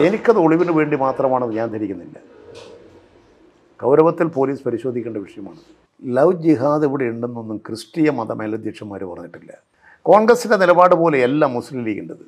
[0.00, 2.18] എനിക്കത് ഒളിവിന് വേണ്ടി മാത്രമാണെന്ന് ഞാൻ ധരിക്കുന്നില്ല.
[3.80, 5.58] കൗരവത്തിൽ പോലീസ് പരിശോധിക്കേണ്ട വിഷയമാണ്.
[6.02, 9.52] ലവ് ജിഹാദ് ഇവിടെ ഉണ്ടെന്നൊന്നും ക്രിസ്തീയ മത മേലധ്യക്ഷന്മാർ പറഞ്ഞിട്ടില്ല.
[10.02, 12.24] കോൺഗ്രസിന്റെ നിലപാട് പോലെയല്ല മുസ്ലിം ലീഗിന്റെത്.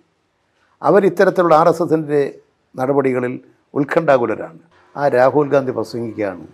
[0.83, 2.35] അവരിത്തരത്തിലുള്ള ആർ എസ് എസിന്റെ
[2.77, 3.41] നടപടികളിൽ
[3.75, 4.59] ഉത്കണ്ഠാകുലരാണ്.
[4.97, 6.47] ആ രാഹുൽ ഗാന്ധി പ്രസംഗിക്കുകയാണ്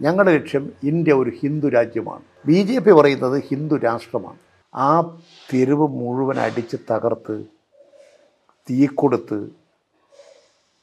[0.00, 2.22] ഞങ്ങളുടെ ലക്ഷ്യം ഇന്ത്യ ഒരു ഹിന്ദു രാജ്യമാണ്.
[2.46, 4.38] ബി ജെ പി പറയുന്നത് ഹിന്ദു രാഷ്ട്രമാണ്.
[4.74, 5.00] ആ
[5.54, 7.44] തെരുവ് മുഴുവൻ അടിച്ച് തകർത്ത്
[8.70, 9.61] തീ കൊടുത്ത്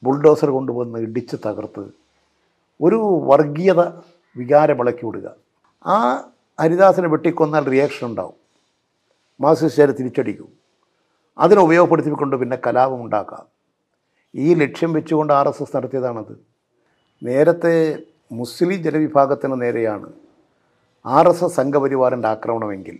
[0.02, 1.84] ബുൾഡോസർ കൊണ്ടുവന്ന് ഇടിച്ച് തകർത്ത്
[2.80, 3.80] ഒരു വർഗീയത
[4.36, 5.30] വികാരമിളക്കി വിടുക.
[5.86, 5.96] ആ
[6.60, 8.34] ഹരിദാസിനെ വെട്ടിക്കൊന്നാൽ റിയാക്ഷൻ ഉണ്ടാവും.
[9.40, 10.48] മാർക്സിസ്റ്റുകാർ തിരിച്ചടിക്കും.
[11.38, 13.46] അതിനെ ഉപയോഗപ്പെടുത്തിക്കൊണ്ട് പിന്നെ കലാപം ഉണ്ടാക്കാം.
[14.34, 16.40] ഈ ലക്ഷ്യം വെച്ചുകൊണ്ട് ആർ എസ് എസ് നടത്തിയതാണത്.
[17.22, 20.12] നേരത്തെ മുസ്ലിം ജനവിഭാഗത്തിന് നേരെയാണ്
[21.06, 22.98] ആർ എസ് എസ് സംഘപരിവാറിന്റെ ആക്രമണമെങ്കിൽ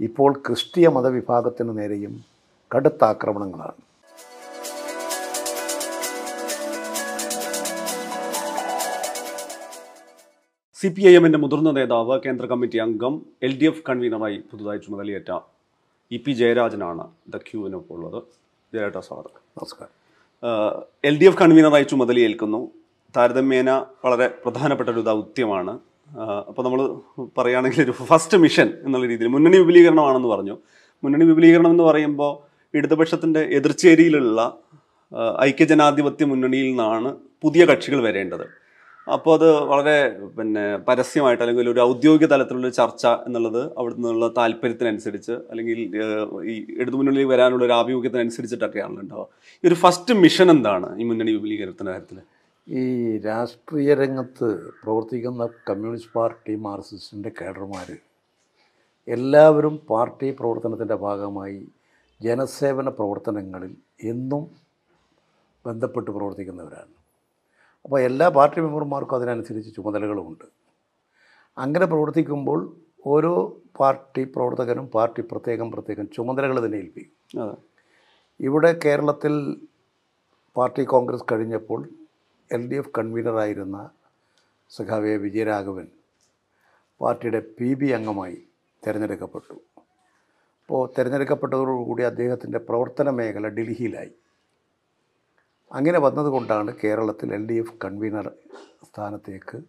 [0.00, 2.24] ഇപ്പോൾ ക്രിസ്തീയ മതവിഭാഗത്തിന് നേരെയും
[2.76, 3.95] കടുത്ത ആക്രമണങ്ങളാണ്.
[10.78, 15.38] സി പി ഐ എമ്മിന്റെ മുതിർന്ന നേതാവ് കേന്ദ്ര കമ്മിറ്റി അംഗം എൽ ഡി എഫ് കൺവീനറായി പുതുതായി ചുമതലയേറ്റ
[16.12, 18.22] ഇ പി ജയരാജനാണ് ദ ക്യൂവിനൊപ്പം ഉള്ളത്.
[18.74, 19.30] ജയരാട്ട സ്വാഗതം.
[19.58, 19.92] നമസ്കാരം.
[21.04, 22.70] എൽ ഡി എഫ് കൺവീനറായി ചുമതലയേൽക്കുന്നു.
[23.16, 23.70] താരതമ്യേന
[24.04, 25.78] വളരെ പ്രധാനപ്പെട്ട ഒരു ദൗത്യമാണ്.
[26.48, 26.82] അപ്പോൾ നമ്മൾ
[27.38, 30.58] പറയുകയാണെങ്കിൽ ഒരു ഫസ്റ്റ് മിഷൻ എന്നുള്ള രീതിയിൽ മുന്നണി വിപുലീകരണമാണെന്ന് പറഞ്ഞു.
[31.04, 32.32] മുന്നണി വിപുലീകരണം എന്ന് പറയുമ്പോൾ
[32.76, 34.58] ഇടതുപക്ഷത്തിന്റെ എതിർച്ചേരിയിലുള്ള
[35.40, 38.65] ഐക്യജനാധിപത്യ മുന്നണിയിൽ നിന്നാണ് പുതിയ കക്ഷികൾ വരേണ്ടത്.
[39.06, 39.96] അപ്പോൾ അത് വളരെ
[40.36, 46.46] പിന്നെ പരസ്യമായിട്ട് അല്ലെങ്കിൽ ഒരു ഔദ്യോഗിക തലത്തിലുള്ള ചർച്ച എന്നുള്ളത് അവിടെ നിന്നുള്ള താല്പര്യത്തിനനുസരിച്ച് അല്ലെങ്കിൽ ഈ ഇടതു
[46.82, 49.02] ഇടതുമുന്നണിയിൽ വരാനുള്ള ഒരു ആഭിമുഖ്യത്തിനനുസരിച്ചിട്ടൊക്കെയാണല്ലോ.
[49.02, 49.28] ഉണ്ടാവുക
[49.64, 52.18] ഈ ഒരു ഫസ്റ്റ് മിഷൻ എന്താണ് ഈ മുന്നണി വിപുലീകരണത്തിന്റെ കാര്യത്തിൽ
[52.66, 52.82] ഈ
[53.18, 54.48] രാഷ്ട്രീയ രംഗത്ത്
[54.82, 57.90] പ്രവർത്തിക്കുന്ന കമ്മ്യൂണിസ്റ്റ് പാർട്ടി മാർക്സിസ്റ്റിന്റെ കേഡർമാർ
[59.08, 61.60] എല്ലാവരും പാർട്ടി പ്രവർത്തനത്തിന്റെ ഭാഗമായി
[62.20, 63.72] ജനസേവന പ്രവർത്തനങ്ങളിൽ
[64.02, 64.44] എന്നും
[65.64, 66.95] ബന്ധപ്പെട്ട് പ്രവർത്തിക്കുന്നവരാണ്.
[67.86, 70.44] അപ്പോൾ എല്ലാ പാർട്ടി മെമ്പർമാർക്കും അതിനനുസരിച്ച് ചുമതലകളുമുണ്ട്.
[71.58, 72.76] അങ്ങനെ പ്രവർത്തിക്കുമ്പോൾ
[73.06, 77.56] ഓരോ പാർട്ടി പ്രവർത്തകനും പാർട്ടി പ്രത്യേകം പ്രത്യേകം ചുമതലകൾ തന്നെ ഏൽപ്പിക്കും.
[78.40, 79.34] ഇവിടെ കേരളത്തിൽ
[80.56, 81.88] പാർട്ടി കോൺഗ്രസ് കഴിഞ്ഞപ്പോൾ
[82.52, 83.90] എൽ ഡി എഫ് കൺവീനറായിരുന്ന
[84.70, 85.86] സഖാവെ വിജയരാഘവൻ
[87.00, 88.38] പാർട്ടിയുടെ പി ബി അംഗമായി
[88.86, 89.54] തിരഞ്ഞെടുക്കപ്പെട്ടു.
[90.62, 94.12] അപ്പോൾ തിരഞ്ഞെടുക്കപ്പെട്ടതോടുകൂടി അദ്ദേഹത്തിന്റെ പ്രവർത്തന മേഖല ഡൽഹിയിലായി.
[95.72, 98.30] അങ്ങനെ വന്നതുകൊണ്ടാണ് കേരളത്തിൽ എൽ ഡി എഫ് കൺവീനർ
[98.84, 99.62] സ്ഥാനത്തേക്ക്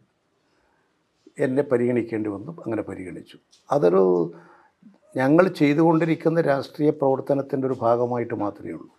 [1.39, 3.37] എന്നെ പരിഗണിക്കേണ്ടി വന്നു അങ്ങനെ പരിഗണിച്ചു.
[3.71, 4.33] അതൊരു
[5.17, 8.89] ഞങ്ങൾ ചെയ്തുകൊണ്ടിരിക്കുന്ന രാഷ്ട്രീയ പ്രവർത്തനത്തിന്റെ ഒരു ഭാഗമായിട്ട് മാത്രമേ ഉള്ളൂ.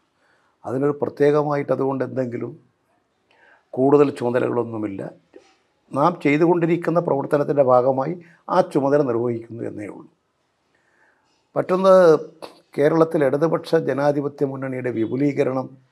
[0.66, 2.58] അതിനൊരു പ്രത്യേകമായിട്ട് അതുകൊണ്ട് എന്തെങ്കിലും
[3.70, 5.10] കൂടുതൽ ചുമതലകളൊന്നുമില്ല.
[5.94, 10.08] നാം ചെയ്തുകൊണ്ടിരിക്കുന്ന പ്രവർത്തനത്തിന്റെ ഭാഗമായി ആ ചുമതല നിർവഹിക്കുന്നു എന്നേ ഉള്ളൂ.
[11.56, 12.18] മറ്റൊന്ന്
[12.78, 15.87] കേരളത്തിൽ ഇടതുപക്ഷ ജനാധിപത്യ മുന്നണിയുടെ വിപുലീകരണം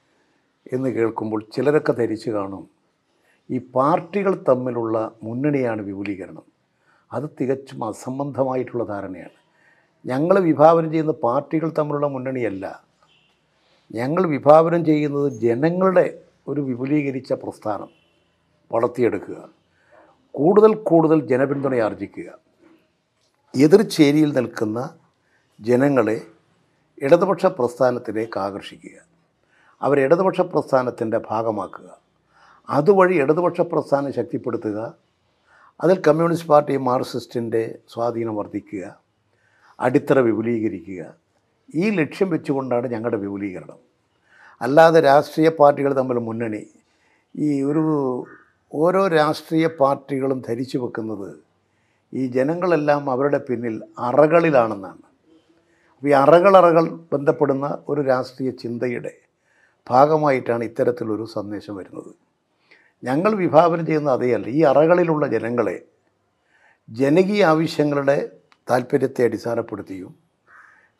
[0.72, 2.68] എന്ന് കേൾക്കുമ്പോൾ ചിലരൊക്കെ ധരിച്ചു കാണും.
[3.50, 6.42] ഈ പാർട്ടികൾ തമ്മിലുള്ള മുന്നണിയാണ് വിപുലീകരണം.
[7.12, 9.46] അത് തികച്ചും അസംബന്ധമായിട്ടുള്ള ധാരണയാണ്.
[10.06, 12.84] ഞങ്ങൾ വിഭാവനം ചെയ്യുന്ന പാർട്ടികൾ തമ്മിലുള്ള മുന്നണിയല്ല.
[13.94, 17.88] ഞങ്ങൾ വിഭാവനം ചെയ്യുന്നത് ജനങ്ങളുടെ ഒരു വിപുലീകരിച്ച പ്രസ്ഥാനം.
[18.72, 19.48] വളർത്തിയെടുക്കുക.
[20.32, 22.38] കൂടുതൽ കൂടുതൽ ജനപിന്തുണ ആർജിക്കുക.
[23.56, 24.98] എതിർചേരിയിൽ നിൽക്കുന്ന
[25.60, 26.22] ജനങ്ങളെ
[27.02, 29.05] ഇടതുപക്ഷ പ്രസ്ഥാനത്തിലേക്ക് ആകർഷിക്കുക.
[29.82, 31.98] അവരെ ഇടതുപക്ഷ പ്രസ്ഥാനത്തിന്റെ ഭാഗമാക്കുക.
[32.70, 34.94] അതുവഴി ഇടതുപക്ഷ പ്രസ്ഥാനം ശക്തിപ്പെടുത്തുക.
[35.80, 38.98] അതിൽ കമ്മ്യൂണിസ്റ്റ് പാർട്ടി മാർക്സിസ്റ്റിന്റെ സ്വാധീനം വർദ്ധിക്കുക.
[39.80, 41.14] അടിത്തറ വിപുലീകരിക്കുക.
[41.74, 43.76] ഈ ലക്ഷ്യം വെച്ചുകൊണ്ടാണ് ഞങ്ങളുടെ വിപുലീകരണം.
[44.60, 46.66] അല്ലാതെ രാഷ്ട്രീയ പാർട്ടികൾ തമ്മിൽ മുന്നണി
[47.36, 48.24] ഈ ഒരു
[48.74, 51.36] ഓരോ രാഷ്ട്രീയ പാർട്ടികളും ധരിച്ചു വെക്കുന്നത്
[52.14, 54.98] ഈ ജനങ്ങളെല്ലാം അവരുടെ പിന്നിൽ അറകളിലാണെന്നാണ്.
[55.96, 59.25] അപ്പോൾ ഈ അറകളറകൾ ബന്ധപ്പെടുന്ന ഒരു രാഷ്ട്രീയ ചിന്തയുടെ
[59.90, 62.14] ഭാഗമായിട്ടാണ് ഇത്തരത്തിലൊരു സന്ദേശം വരുന്നത്.
[63.04, 65.82] ഞങ്ങൾ വിഭാവനം ചെയ്യുന്ന അതേയല്ല ഈ അറകളിലുള്ള ജനങ്ങളെ
[66.90, 68.30] ജനകീയ ആവശ്യങ്ങളുടെ
[68.70, 70.14] താല്പര്യത്തെ അടിസ്ഥാനപ്പെടുത്തിയും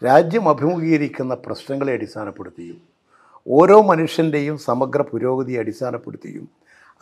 [0.05, 2.83] രാജ്യം അഭിമുഖീകരിക്കുന്ന പ്രശ്നങ്ങളെ അടിസ്ഥാനപ്പെടുത്തിയും
[3.49, 6.49] ഓരോ മനുഷ്യന്റെയും സമഗ്ര പുരോഗതിയെ അടിസ്ഥാനപ്പെടുത്തിയും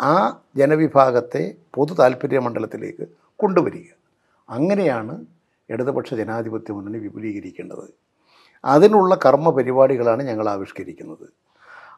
[0.00, 3.88] ആ ജനവിഭാഗത്തെ പൊതു താല്പര്യ മണ്ഡലത്തിലേക്ക് കൊണ്ടുവരിക.
[4.50, 5.26] അങ്ങനെയാണ്
[5.70, 7.86] ഇടതുപക്ഷ ജനാധിപത്യ മുന്നണി വിപുലീകരിക്കേണ്ടത്.
[8.64, 11.26] അതിനുള്ള കർമ്മ പരിപാടികളാണ് ഞങ്ങൾ ആവിഷ്കരിക്കുന്നത്.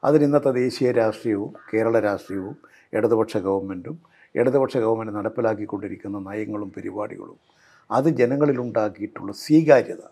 [0.04, 2.56] അതിന് ഇന്നത്തെ ദേശീയ രാഷ്ട്രീയവും കേരള രാഷ്ട്രീയവും
[2.94, 3.98] ഇടതുപക്ഷ ഗവൺമെന്റും
[4.34, 7.38] ഇടതുപക്ഷ ഗവൺമെന്റ് നടപ്പിലാക്കിക്കൊണ്ടിരിക്കുന്ന നയങ്ങളും പരിപാടികളും
[7.90, 10.02] അത് ജനങ്ങളിലുണ്ടാക്കിയിട്ടുള്ള സ്വീകാര്യത.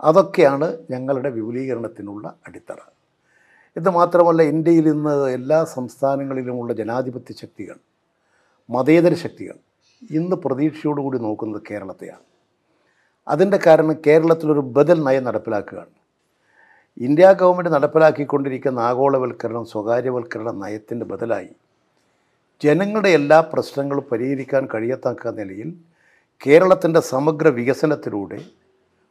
[0.00, 2.78] അതൊക്കെയാണ് ഞങ്ങളുടെ വിപുലീകരണത്തിനുള്ള അടിത്തറ.
[3.76, 7.78] ഇത് മാത്രമല്ല ഇന്ത്യയിൽ ഇന്ന് എല്ലാ സംസ്ഥാനങ്ങളിലുമുള്ള ജനാധിപത്യ ശക്തികൾ
[8.70, 9.56] മതേതര ശക്തികൾ
[10.10, 12.24] ഇന്ന് പ്രതീക്ഷയോടുകൂടി നോക്കുന്നത് കേരളത്തെയാണ്.
[13.28, 16.03] അതിന്റെ കാരണം കേരളത്തിലൊരു ബദൽ നയം നടപ്പിലാക്കുകയാണ്.
[17.00, 21.48] ഇന്ത്യ ഗവൺമെന്റ് നടപ്പിലാക്കിക്കൊണ്ടിരിക്കുന്ന ആഗോളവൽക്കരണം സ്വകാര്യവൽക്കരണ നയത്തിന്റെ ബദലായി.
[22.64, 25.74] ജനങ്ങളുടെ എല്ലാ പ്രശ്നങ്ങളും പരിഹരിക്കാൻ കഴിയത്തക്ക നിലയിൽ
[26.46, 28.44] കേരളത്തിന്റെ സമഗ്ര വികസനത്തിലൂടെ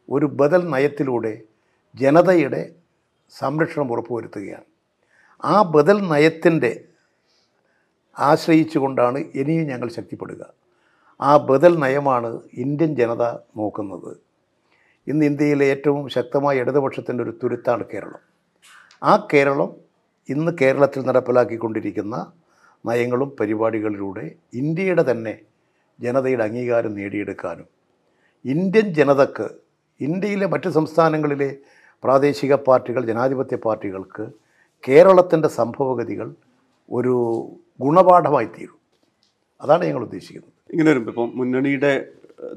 [0.09, 1.41] ഒരു ബദൽ നയത്തിലൂടെ
[1.95, 2.69] ജനതയുടെ
[3.29, 4.63] സംരക്ഷണം ഉറപ്പുവരുത്തുകയാണ്.
[5.45, 6.83] ആ ബദൽ നയത്തിന്റെ
[8.19, 10.53] ആശ്രയിച്ചുകൊണ്ടാണ് ഇനിയും ഞങ്ങൾ ശക്തിപ്പെടുക.
[11.21, 14.22] ആ ബദൽ നയമാണ് ഇന്ത്യൻ ജനത നോക്കുന്നത്.
[15.07, 18.21] ഇന്ന് ഇന്ത്യയിലെ ഏറ്റവും ശക്തമായ ഇടതുപക്ഷത്തിന്റെ ഒരു തുരുത്താണ് കേരളം.
[19.01, 19.69] ആ കേരളം
[20.29, 22.15] ഇന്ന് കേരളത്തിൽ നടപ്പിലാക്കിക്കൊണ്ടിരിക്കുന്ന
[22.85, 24.23] നയങ്ങളും പരിപാടികളിലൂടെ
[24.59, 25.33] ഇന്ത്യയുടെ തന്നെ
[25.99, 27.67] ജനതയുടെ അംഗീകാരം നേടിയെടുക്കാനും
[28.45, 29.47] ഇന്ത്യൻ ജനതക്ക്
[30.01, 31.49] ഇന്ത്യയിലെ മറ്റ് സംസ്ഥാനങ്ങളിലെ
[32.03, 34.23] പ്രാദേശിക പാർട്ടികൾ ജനാധിപത്യ പാർട്ടികൾക്ക്
[34.83, 36.29] കേരളത്തിന്റെ സംഭവഗതികൾ
[36.89, 37.13] ഒരു
[37.79, 38.79] ഗുണപാഠമായി തീരും
[39.61, 40.51] അതാണ് ഞങ്ങൾ ഉദ്ദേശിക്കുന്നത്.
[40.69, 41.93] ഇങ്ങനെ വരുമ്പോൾ ഇപ്പം മുന്നണിയുടെ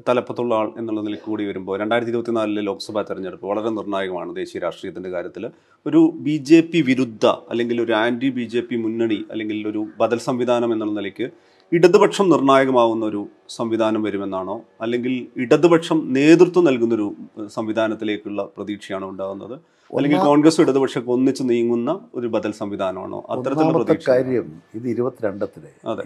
[0.09, 5.51] തലപ്പത്തുള്ള ആൾ എന്നുള്ള നിലയ്ക്ക് കൂടി വരുമ്പോൾ രണ്ടായിരത്തി ഇരുപത്തിനാലിലെ ലോക്സഭാ തെരഞ്ഞെടുപ്പ് വളരെ നിർണായകമാണ് ദേശീയ രാഷ്ട്രീയത്തിന്റെ കാര്യത്തിൽ.
[5.87, 10.17] ഒരു ബി ജെ പി വിരുദ്ധ അല്ലെങ്കിൽ ഒരു ആന്റി ബി ജെ പി മുന്നണി അല്ലെങ്കിൽ ഒരു ബദൽ
[10.17, 11.29] സംവിധാനം എന്നുള്ള നിലയ്ക്ക്
[11.71, 14.61] ഇടതുപക്ഷം നിർണായകമാവുന്ന ഒരു സംവിധാനം വരുമെന്നാണോ?
[14.81, 17.15] അല്ലെങ്കിൽ ഇടതുപക്ഷം നേതൃത്വം നൽകുന്നൊരു
[17.47, 19.59] സംവിധാനത്തിലേക്കുള്ള പ്രതീക്ഷയാണോ ഉണ്ടാകുന്നത്?
[19.97, 23.25] അല്ലെങ്കിൽ കോൺഗ്രസ് ഇടതുപക്ഷം ഒന്നിച്ച് നീങ്ങുന്ന ഒരു ബദൽ സംവിധാനമാണോ?
[23.29, 24.87] അത്തരത്തിലുള്ള കാര്യം ഇത്.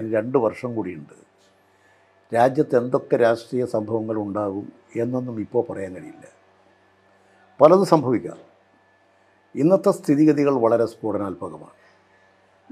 [0.01, 1.30] ഇനി രണ്ട് വർഷം കൂടിയുണ്ട്.
[2.33, 6.27] രാജ്യത്ത് എന്തൊക്കെ രാഷ്ട്രീയ സംഭവങ്ങൾ ഉണ്ടാകും എന്നൊന്നും ഇപ്പോൾ പറയാൻ കഴിയില്ല.
[7.61, 8.37] പലതും സംഭവിക്കാം.
[9.55, 11.81] ഇന്നത്തെ സ്ഥിതിഗതികൾ വളരെ സ്ഫോടനാത്മകമാണ്.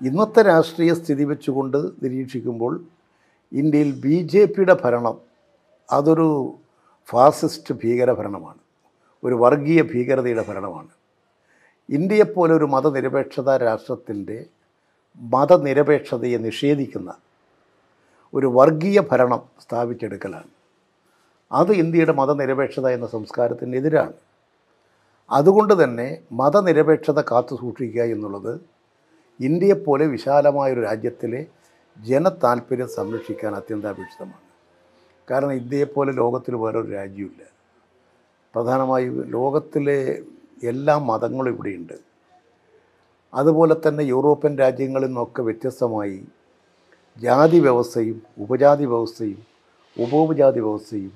[0.07, 2.85] ഇന്നത്തെ രാഷ്ട്രീയ സ്ഥിതി വെച്ചുകൊണ്ട് നിരീക്ഷിക്കുമ്പോൾ
[3.51, 5.17] ഇന്ത്യയിൽ ബി ജെ പിയുടെ ഭരണം
[5.91, 6.55] അതൊരു
[7.09, 8.59] ഫാസിസ്റ്റ് ഭീകര ഭരണമാണ്
[9.23, 10.87] ഒരു വർഗീയ ഭീകരതയുടെ ഭരണമാണ്.
[11.89, 14.45] ഇന്ത്യയെപ്പോലെ ഒരു മതനിരപേക്ഷത രാഷ്ട്രത്തിന്റെ
[15.19, 17.13] മതനിരപേക്ഷതയെ നിഷേധിക്കുന്ന
[18.33, 20.49] ഒരു വർഗീയ ഭരണം സ്ഥാപിച്ചെടുക്കലാണ്.
[21.51, 24.13] അത് ഇന്ത്യയുടെ മതനിരപേക്ഷത എന്ന സംസ്കാരത്തിനെതിരാണ്
[25.31, 28.59] അതുകൊണ്ട് തന്നെ മതനിരപേക്ഷത കാത്തു സൂക്ഷിക്കുക എന്നുള്ളത്
[29.39, 31.41] ഇന്ത്യയെപ്പോലെ വിശാലമായൊരു രാജ്യത്തിലെ
[31.97, 34.45] ജനതാൽപര്യം സംരക്ഷിക്കാൻ അത്യന്താപേക്ഷിതമാണ്.
[35.31, 37.43] കാരണം ഇന്ത്യയെപ്പോലെ ലോകത്തിൽ വേറൊരു രാജ്യമില്ല
[38.53, 39.97] പ്രധാനമായും ലോകത്തിലെ
[40.63, 41.97] എല്ലാ മതങ്ങളും ഇവിടെയുണ്ട്.
[43.33, 46.19] അതുപോലെ തന്നെ യൂറോപ്യൻ രാജ്യങ്ങളിൽ നിന്നൊക്കെ വ്യത്യസ്തമായി
[47.23, 49.39] ജാതി വ്യവസ്ഥയും ഉപജാതി വ്യവസ്ഥയും
[49.97, 51.13] ഉപോപജാതി വ്യവസ്ഥയും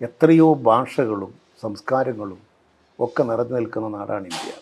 [0.00, 1.32] എത്രയോ ഭാഷകളും
[1.62, 2.40] സംസ്കാരങ്ങളും
[2.98, 4.52] ഒക്കെ നിറഞ്ഞു നിൽക്കുന്ന നാടാണ് ഇന്ത്യ.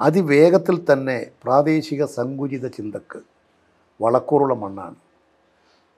[0.00, 3.20] അതിവേഗത്തിൽ തന്നെ പ്രാദേശിക സങ്കുചിത ചിന്തക്ക്
[4.00, 4.96] വളക്കൂറുള്ള മണ്ണാണ്.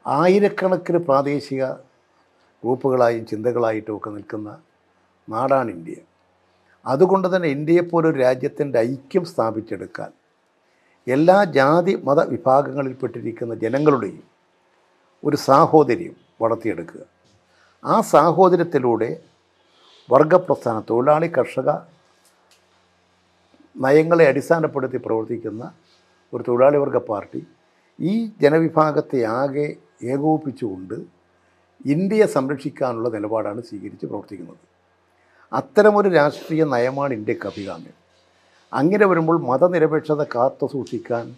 [0.06, 1.62] ആയിരക്കണക്കിന് പ്രാദേശിക
[2.62, 4.50] ഗ്രൂപ്പുകളായും ചിന്തകളായിട്ടും ഒക്കെ നിൽക്കുന്ന
[5.28, 5.96] നാടാണ് ഇന്ത്യ.
[6.86, 10.10] അതുകൊണ്ട് തന്നെ ഇന്ത്യയെപ്പോലൊരു രാജ്യത്തിന്റെ ഐക്യം സ്ഥാപിച്ചെടുക്കാൻ
[11.08, 14.22] എല്ലാ ജാതി മത വിഭാഗങ്ങളിൽപ്പെട്ടിരിക്കുന്ന ജനങ്ങളുടെയും
[15.24, 17.02] ഒരു സാഹോദര്യം വളർത്തിയെടുക്കുക.
[17.84, 19.22] ആ സാഹോദര്യത്തിലൂടെ
[20.10, 21.70] വർഗപ്രസ്ഥാന തൊഴിലാളി കർഷക
[23.76, 25.72] നയങ്ങളെ അടിസ്ഥാനപ്പെടുത്തി പ്രവർത്തിക്കുന്ന
[26.34, 27.46] ഒരു തൊഴിലാളി വർഗ പാർട്ടി
[28.00, 30.94] ഈ ജനവിഭാഗത്തെ ആകെ ഏകോപിപ്പിച്ചുകൊണ്ട്
[31.86, 34.60] ഇന്ത്യയെ സംരക്ഷിക്കാനുള്ള നിലപാടാണ് സ്വീകരിച്ച് പ്രവർത്തിക്കുന്നത്.
[35.52, 38.05] അത്തരമൊരു രാഷ്ട്രീയ നയമാണ് ഇന്ത്യയ്ക്ക് അഭികാമ്യം.
[38.72, 41.36] അങ്ങനെ വരുമ്പോൾ മതനിരപേക്ഷത കാത്തു സൂക്ഷിക്കാൻ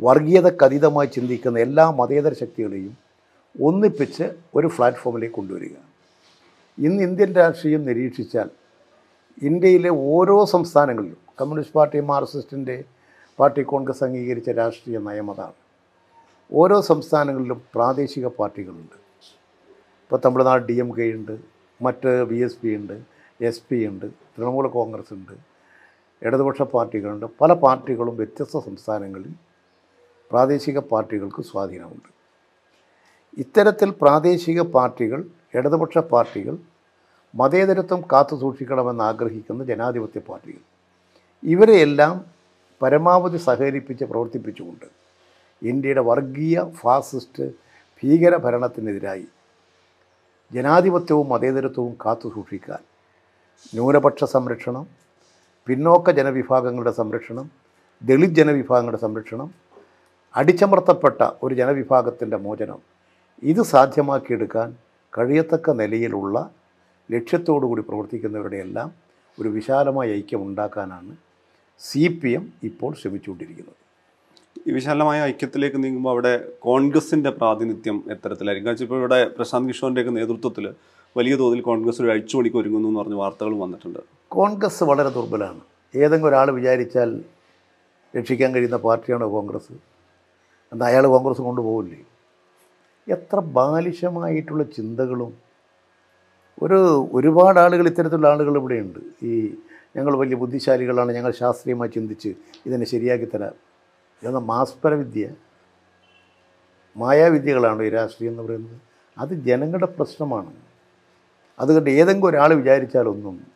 [0.00, 2.96] വർഗീയതക്കതീതമായി ചിന്തിക്കുന്ന എല്ലാ മതേതര ശക്തികളെയും
[3.62, 5.76] ഒന്നിപ്പിച്ച് ഒരു പ്ലാറ്റ്ഫോമിലേക്ക് കൊണ്ടുവരിക.
[6.78, 8.50] ഇന്ന് ഇന്ത്യൻ രാഷ്ട്രീയം നിരീക്ഷിച്ചാൽ
[9.42, 12.84] ഇന്ത്യയിലെ ഓരോ സംസ്ഥാനങ്ങളിലും കമ്മ്യൂണിസ്റ്റ് പാർട്ടി മാർക്സിസ്റ്റിന്റെ
[13.38, 15.58] പാർട്ടി കോൺഗ്രസ് അംഗീകരിച്ച രാഷ്ട്രീയ നയമതാണ്
[16.52, 18.96] ഓരോ സംസ്ഥാനങ്ങളിലും പ്രാദേശിക പാർട്ടികളുണ്ട്.
[20.02, 21.38] ഇപ്പോൾ തമിഴ്നാട് ഡി എം കെ ഉണ്ട്
[21.82, 22.96] മറ്റ് ബി എസ് പി ഉണ്ട്
[23.40, 25.47] എസ് പി ഉണ്ട് തൃണമൂൽ കോൺഗ്രസ് ഉണ്ട്.
[26.22, 27.26] ഇടതുപക്ഷ പാർട്ടികളുണ്ട്.
[27.40, 29.32] പല പാർട്ടികളും വ്യത്യസ്ത സംസ്ഥാനങ്ങളിൽ
[30.30, 32.08] പ്രാദേശിക പാർട്ടികൾക്ക് സ്വാധീനമുണ്ട്.
[33.42, 35.20] ഇത്തരത്തിൽ പ്രാദേശിക പാർട്ടികൾ
[35.54, 36.54] ഇടതുപക്ഷ പാർട്ടികൾ
[37.34, 40.62] മതേതരത്വം കാത്തു സൂക്ഷിക്കണമെന്ന് ആഗ്രഹിക്കുന്ന ജനാധിപത്യ പാർട്ടികൾ.
[41.42, 42.14] ഇവരെയെല്ലാം
[42.82, 44.86] പരമാവധി സഹകരിപ്പിച്ച് പ്രവർത്തിപ്പിച്ചുകൊണ്ട്
[45.62, 47.44] ഇന്ത്യയുടെ വർഗീയ ഫാസിസ്റ്റ്
[48.02, 49.26] ഭീകര ഭരണത്തിനെതിരായി
[50.50, 52.82] ജനാധിപത്യവും മതേതരത്വവും കാത്തു സൂക്ഷിക്കാൻ
[53.72, 54.84] ന്യൂനപക്ഷ സംരക്ഷണം
[55.68, 57.46] പിന്നോക്ക ജനവിഭാഗങ്ങളുടെ സംരക്ഷണം
[58.02, 59.48] ദളിത് ജനവിഭാഗങ്ങളുടെ സംരക്ഷണം
[60.34, 62.78] അടിച്ചമർത്തപ്പെട്ട ഒരു ജനവിഭാഗത്തിന്റെ മോചനം.
[63.42, 64.68] ഇത് സാധ്യമാക്കിയെടുക്കാൻ
[65.12, 66.36] കഴിയത്തക്ക നിലയിലുള്ള
[67.10, 68.88] ലക്ഷ്യത്തോടുകൂടി പ്രവർത്തിക്കുന്നവരുടെ എല്ലാം
[69.38, 71.12] ഒരു വിശാലമായ ഐക്യം ഉണ്ടാക്കാനാണ്
[71.80, 73.76] സി പി എം ഇപ്പോൾ ശ്രമിച്ചുകൊണ്ടിരിക്കുന്നത്.
[74.68, 76.32] ഈ വിശാലമായ ഐക്യത്തിലേക്ക് നീങ്ങുമ്പോൾ അവിടെ
[76.68, 80.66] കോൺഗ്രസിന്റെ പ്രാതിനിധ്യം എത്തരത്തിലായിരിക്കും കാരണം ഇപ്പോൾ ഇവിടെ പ്രശാന്ത് കിഷോറിന്റെയൊക്കെ നേതൃത്വത്തിൽ
[81.16, 83.98] വലിയ തോതിൽ കോൺഗ്രസ് ഒരു അഴിച്ചുപണിക്ക് ഒരുങ്ങുന്നു എന്ന് പറഞ്ഞ വാർത്തകളും വന്നിട്ടുണ്ട്.
[84.28, 85.60] കോൺഗ്രസ് വളരെ ദുർബലമാണ്.
[85.96, 87.24] ഏതെങ്കിലും ഒരാൾ വിചാരിച്ചാൽ
[88.18, 89.72] രക്ഷിക്കാൻ കഴിയുന്ന പാർട്ടിയാണോ കോൺഗ്രസ്?
[90.72, 91.98] എന്നാൽ അയാൾ കോൺഗ്രസ് കൊണ്ടുപോകില്ലേ?
[93.08, 95.34] എത്ര ബാലിശമായിട്ടുള്ള ചിന്തകളും.
[96.62, 99.26] ഒരു ഒരുപാട് ആളുകൾ ഇത്തരത്തിലുള്ള ആളുകൾ ഇവിടെയുണ്ട്.
[99.26, 99.54] ഈ
[99.96, 102.34] ഞങ്ങൾ വലിയ ബുദ്ധിശാലികളാണ് ഞങ്ങൾ ശാസ്ത്രീയമായി ചിന്തിച്ച്
[102.66, 103.54] ഇതിനെ ശരിയാക്കി തരാം.
[104.22, 105.30] എന്ന മാസ്പരവിദ്യ.
[106.96, 108.80] മായാവിദ്യകളാണ് ഈ രാഷ്ട്രീയം എന്ന് പറയുന്നത്?
[109.18, 110.67] അത് ജനങ്ങളുടെ പ്രശ്നമാണ്.
[111.60, 113.46] അതുകൊണ്ട് ഏതെങ്കിലും ഒരാൾ വിചാരിച്ചാലൊന്നും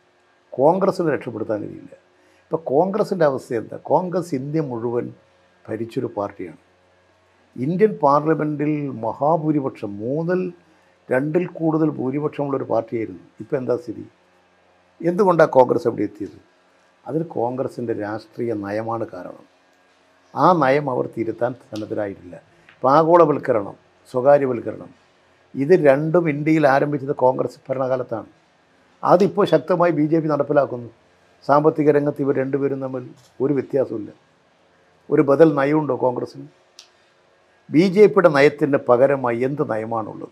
[0.49, 1.95] കോൺഗ്രസ്സിനെ രക്ഷപ്പെടുത്താൻ കഴിയില്ല.
[2.43, 3.77] ഇപ്പോൾ കോൺഗ്രസിന്റെ അവസ്ഥ എന്താ?
[3.77, 5.13] കോൺഗ്രസ് ഇന്ത്യ മുഴുവൻ
[5.69, 6.57] ഭരിച്ചൊരു പാർട്ടിയാണ്.
[7.55, 10.53] ഇന്ത്യൻ പാർലമെന്റിൽ മഹാഭൂരിപക്ഷം മൂന്നിൽ
[11.11, 13.21] രണ്ടിൽ കൂടുതൽ ഭൂരിപക്ഷമുള്ളൊരു പാർട്ടിയായിരുന്നു.
[13.39, 14.05] ഇപ്പോൾ എന്താ സ്ഥിതി?
[15.01, 16.37] എന്തുകൊണ്ടാണ് കോൺഗ്രസ് അവിടെ എത്തിയത്?
[17.07, 19.45] അതിന് കോൺഗ്രസിന്റെ രാഷ്ട്രീയ നയമാണ് കാരണം.
[20.35, 22.35] ആ നയം അവർ തിരുത്താൻ സന്നദ്ധരായിട്ടില്ല.
[22.75, 23.73] ഇപ്പോൾ ആഗോളവൽക്കരണം
[24.11, 25.02] സ്വകാര്യവൽക്കരണം
[25.55, 28.25] ഇത് രണ്ടും ഇന്ത്യയിൽ ആരംഭിച്ചത് കോൺഗ്രസ് ഭരണകാലത്താണ്.
[29.03, 30.89] അതിപ്പോൾ ശക്തമായി ബി ജെ പി നടപ്പിലാക്കുന്നു.
[31.47, 33.09] സാമ്പത്തിക രംഗത്ത് ഇവർ രണ്ടുപേരും തമ്മിൽ
[33.41, 34.11] ഒരു വ്യത്യാസമില്ല
[35.11, 36.47] ഒരു ബദൽ നയമുണ്ടോ കോൺഗ്രസ്സിന്?
[37.71, 40.29] ബി ജെ പിയുടെ നയത്തിന്റെ പകരമായി എന്ത് നയമാണുള്ളത്?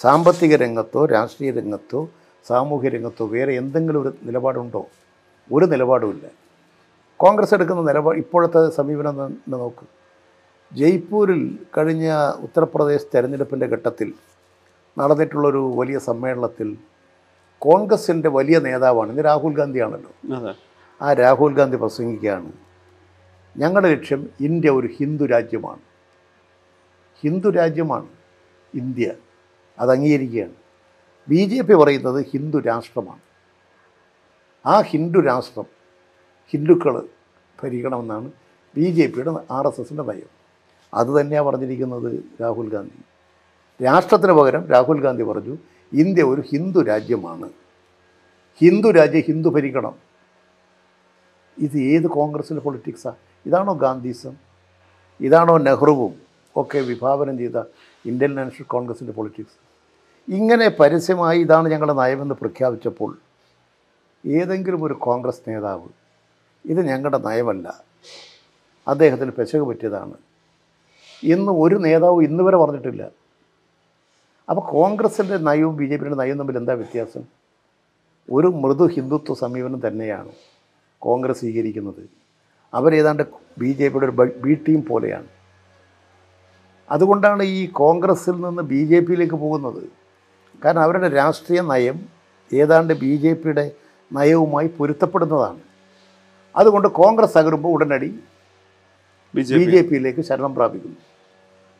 [0.00, 2.08] സാമ്പത്തിക രംഗത്തോ രാഷ്ട്രീയ രംഗത്തോ
[2.48, 4.86] സാമൂഹ്യ രംഗത്തോ വേറെ എന്തെങ്കിലും ഒരു നിലപാടുണ്ടോ?
[5.52, 6.26] ഒരു നിലപാടുമില്ല.
[7.16, 10.01] കോൺഗ്രസ് എടുക്കുന്ന നിലപാട് ഇപ്പോഴത്തെ സമീപനം നോക്ക്.
[10.78, 14.12] ജയ്പൂരിൽ കഴിഞ്ഞ ഉത്തർപ്രദേശ് തെരഞ്ഞെടുപ്പിന്റെ ഘട്ടത്തിൽ
[14.98, 16.76] നടന്നിട്ടുള്ളൊരു വലിയ സമ്മേളനത്തിൽ
[17.58, 20.10] കോൺഗ്രസിന്റെ വലിയ നേതാവാണ് ഇന്ന് രാഹുൽ ഗാന്ധിയാണല്ലോ.
[21.02, 22.52] ആ രാഹുൽ ഗാന്ധി പ്രസംഗിക്കുകയാണ്
[23.56, 25.82] ഞങ്ങളുടെ ലക്ഷ്യം ഇന്ത്യ ഒരു ഹിന്ദു രാജ്യമാണ്.
[27.22, 28.08] ഹിന്ദു രാജ്യമാണ്
[28.74, 29.12] ഇന്ത്യ.
[29.78, 30.56] അത് അംഗീകരിക്കുകയാണ്.
[31.28, 33.22] ബി ജെ പി പറയുന്നത് ഹിന്ദു രാഷ്ട്രമാണ്.
[34.66, 35.66] ആ ഹിന്ദു രാഷ്ട്രം
[36.52, 37.08] ഹിന്ദുക്കൾ
[37.62, 38.32] ഭരിക്കണമെന്നാണ്
[38.76, 40.41] ബി ജെ പിയുടെ ആർ എസ് എസിന്റെ നയം.
[40.94, 43.00] അത് തന്നെയാണ് പറഞ്ഞിരിക്കുന്നത് രാഹുൽ ഗാന്ധി.
[43.82, 45.56] രാഷ്ട്രത്തിന് പകരം രാഹുൽ ഗാന്ധി പറഞ്ഞു
[45.92, 47.48] ഇന്ത്യ ഒരു ഹിന്ദു രാജ്യമാണ്.
[48.60, 49.94] ഹിന്ദു രാജ്യം ഹിന്ദു ഭരിക്കണം.
[51.58, 54.34] ഇത് ഏത് കോൺഗ്രസിന്റെ പൊളിറ്റിക്സാണ് ഇതാണോ ഗാന്ധിസം?
[55.20, 56.12] ഇതാണോ നെഹ്റുവും
[56.56, 57.58] ഒക്കെ വിഭാവനം ചെയ്ത
[58.06, 59.58] ഇന്ത്യൻ നാഷണൽ കോൺഗ്രസിന്റെ പൊളിറ്റിക്സ്
[60.28, 63.18] ഇങ്ങനെ പരസ്യമായി ഇതാണ് ഞങ്ങളുടെ നയമെന്ന് പ്രഖ്യാപിച്ചപ്പോൾ
[64.26, 65.88] ഏതെങ്കിലും ഒരു കോൺഗ്രസ് നേതാവ്
[66.64, 67.84] ഇത് ഞങ്ങളുടെ നയമല്ല
[68.88, 70.31] അദ്ദേഹത്തിന് പെശക് പറ്റിയതാണ്.
[71.24, 73.10] എന്ന് ഒരു നേതാവ് ഇന്ന് വരെ പറഞ്ഞിട്ടില്ല.
[74.50, 77.22] അപ്പോൾ കോൺഗ്രസിന്റെ നയവും ബി ജെ പിയുടെ നയവും തമ്മിൽ എന്താ വ്യത്യാസം?
[78.30, 80.32] ഒരു മൃദു ഹിന്ദുത്വ സമീപനം തന്നെയാണ്
[80.98, 82.02] കോൺഗ്രസ് സ്വീകരിക്കുന്നത്.
[82.74, 83.22] അവരേതാണ്ട്
[83.58, 85.26] ബി ജെ പിയുടെ ഒരു ബി ടീം പോലെയാണ്.
[86.90, 89.82] അതുകൊണ്ടാണ് ഈ കോൺഗ്രസ്സിൽ നിന്ന് ബി ജെ പിയിലേക്ക് പോകുന്നത്.
[90.64, 92.06] കാരണം അവരുടെ രാഷ്ട്രീയ നയം
[92.52, 93.72] ഏതാണ്ട് ബി ജെ പിയുടെ
[94.12, 95.60] നയവുമായി പൊരുത്തപ്പെടുന്നതാണ്.
[96.56, 98.20] അതുകൊണ്ട് കോൺഗ്രസ് തകരുമ്പോൾ ഉടനടി
[99.34, 101.11] ബി ജെ പിയിലേക്ക് ശരണം പ്രാപിക്കുന്നു.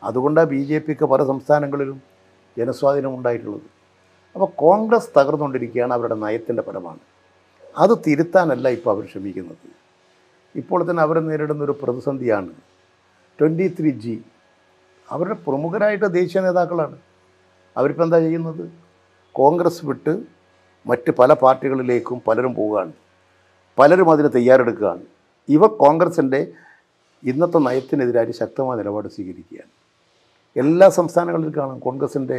[0.02, 2.02] അതുകൊണ്ടാണ് ബി ജെ പിക്ക് പല സംസ്ഥാനങ്ങളിലും
[2.58, 3.66] ജനസ്വാധീനം ഉണ്ടായിട്ടുള്ളത്.
[4.34, 6.98] അപ്പോൾ കോൺഗ്രസ് തകർന്നുകൊണ്ടിരിക്കുകയാണ് അവരുടെ നയത്തിന്റെ ഫലമാണ്.
[7.78, 9.68] അത് തിരുത്താനല്ല ഇപ്പോൾ അവർ ശ്രമിക്കുന്നത്.
[10.56, 12.52] ഇപ്പോൾ തന്നെ അവർ നേരിടുന്ന ഒരു പ്രതിസന്ധിയാണ്
[13.40, 14.22] ട്വന്റി ത്രീ ജി.
[15.10, 16.98] അവരുടെ പ്രമുഖരായിട്ട് ദേശീയ നേതാക്കളാണ്.
[17.76, 18.72] അവരിപ്പോൾ എന്താ ചെയ്യുന്നത്?
[19.32, 20.22] കോൺഗ്രസ് വിട്ട്
[20.86, 22.92] മറ്റ് പല പാർട്ടികളിലേക്കും പലരും പോവുകയാണ്.
[23.78, 25.04] പലരും അതിന് തയ്യാറെടുക്കുകയാണ്.
[25.48, 26.52] ഇവ കോൺഗ്രസിന്റെ
[27.24, 29.72] ഇന്നത്തെ നയത്തിനെതിരായി ശക്തമായ നിലപാട് സ്വീകരിക്കുകയാണ്.
[30.56, 31.78] എല്ലാ സംസ്ഥാനങ്ങളിലും കാണാം.
[31.86, 32.38] കോൺഗ്രസിന്റെ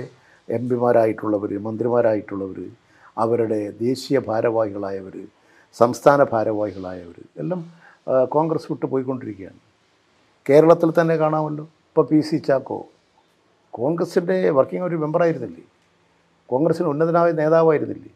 [0.55, 2.59] എം പിമാരായിട്ടുള്ളവർ മന്ത്രിമാരായിട്ടുള്ളവർ
[3.23, 5.15] അവരുടെ ദേശീയ ഭാരവാഹികളായവർ
[5.79, 7.61] സംസ്ഥാന ഭാരവാഹികളായവർ എല്ലാം
[8.35, 9.59] കോൺഗ്രസ് വിട്ട് പോയിക്കൊണ്ടിരിക്കുകയാണ്.
[10.49, 11.63] കേരളത്തിൽ തന്നെ കാണാമല്ലോ.
[11.89, 12.79] ഇപ്പോൾ പി സി ചാക്കോ
[13.69, 15.63] കോൺഗ്രസിന്റെ വർക്കിംഗ് ഒരു മെമ്പറായിരുന്നില്ലേ?
[16.51, 18.11] കോൺഗ്രസിന് ഉന്നതനായ നേതാവായിരുന്നില്ലേ?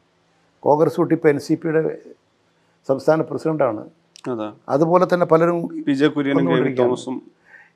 [0.65, 1.81] കോൺഗ്രസ് വിട്ട് ഇപ്പോൾ എൻ സി പിയുടെ
[2.89, 3.83] സംസ്ഥാന പ്രസിഡന്റാണ്
[4.31, 4.47] അതെ.
[4.69, 5.57] അതുപോലെ തന്നെ പലരും
[6.15, 7.15] കുര്യനും തോമസും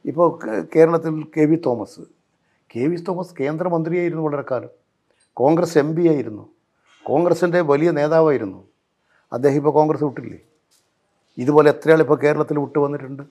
[0.06, 0.28] ഇപ്പോൾ
[0.76, 2.02] കേരളത്തിൽ K V Thomas.
[2.74, 4.72] K V Thomas കേന്ദ്രമന്ത്രിയായിരുന്നു വളരെ കാലം.
[5.34, 6.46] കോൺഗ്രസ് എം പി ആയിരുന്നു.
[7.06, 8.60] കോൺഗ്രസിന്റെ വലിയ നേതാവായിരുന്നു.
[9.34, 10.40] അദ്ദേഹം ഇപ്പോൾ കോൺഗ്രസ് വിട്ടില്ലേ?
[11.38, 13.24] ഇതുപോലെ എത്രയാൾ ഇപ്പോൾ കേരളത്തിൽ വിട്ടു വന്നിട്ടുണ്ട്?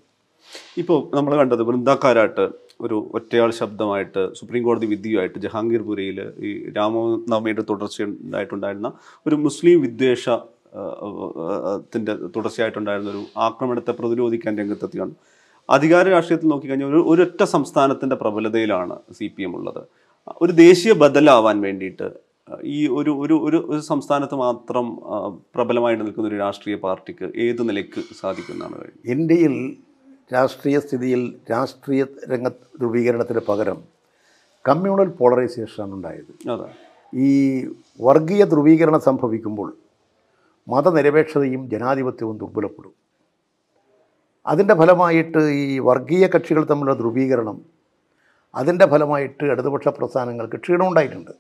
[0.79, 2.45] ഇപ്പോൾ നമ്മൾ കണ്ടത് വൃന്ദാക്കാരാട്ട്
[2.81, 8.93] ഒരു ഒറ്റയാൾ ശബ്ദമായിട്ട് സുപ്രീം കോടതി വിധിയുമായിട്ട് ജഹാംഗീർപുരയിൽ ഈ രാമനവമിയുടെ തുടർച്ചയുണ്ടായിട്ടുണ്ടായിരുന്ന
[9.27, 10.29] ഒരു മുസ്ലിം വിദ്വേഷ
[11.95, 15.15] ത്തിന്റെ തുടർച്ചയായിട്ടുണ്ടായിരുന്ന ഒരു ആക്രമണത്തെ പ്രതിരോധിക്കാൻ രംഗത്തെത്തിയാണ്
[15.71, 19.83] അധികാര രാഷ്ട്രീയത്തിൽ നോക്കിക്കഴിഞ്ഞാൽ ഒരു ഒരൊറ്റ സംസ്ഥാനത്തിന്റെ പ്രബലതയിലാണ് സി പി എം ഉള്ളത്.
[20.43, 22.09] ഒരു ദേശീയ ബദലാവാൻ വേണ്ടിയിട്ട്
[22.65, 24.87] ഈ ഒരു ഒരു ഒരു ഒരു സംസ്ഥാനത്ത് മാത്രം
[25.55, 29.55] പ്രബലമായിട്ട് നിൽക്കുന്ന ഒരു രാഷ്ട്രീയ പാർട്ടിക്ക് ഏത് നിലയ്ക്ക് സാധിക്കുന്നതാണ് ഇന്ത്യയിൽ
[30.35, 33.79] രാഷ്ട്രീയ സ്ഥിതിയിൽ രാഷ്ട്രീയ രംഗ ധ്രുവീകരണത്തിന് പകരം
[34.69, 36.51] കമ്മ്യൂണൽ പോളറൈസേഷനാണ് ഉണ്ടായത്.
[36.51, 36.69] അതെ.
[37.15, 37.29] ഈ
[38.01, 39.77] വർഗീയ ധ്രുവീകരണം സംഭവിക്കുമ്പോൾ
[40.69, 42.93] മതനിരപേക്ഷതയും ജനാധിപത്യവും ദുർബലപ്പെടും.
[44.47, 47.59] അതിന്റെ ഫലമായിട്ട് ഈ വർഗീയ കക്ഷികൾ തമ്മിലുള്ള ധ്രുവീകരണം
[48.55, 51.31] അതിന്റെ ഫലമായിട്ട് ഇടതുപക്ഷ പ്രസ്ഥാനങ്ങൾക്ക് ക്ഷീണം ഉണ്ടായിട്ടുണ്ട്.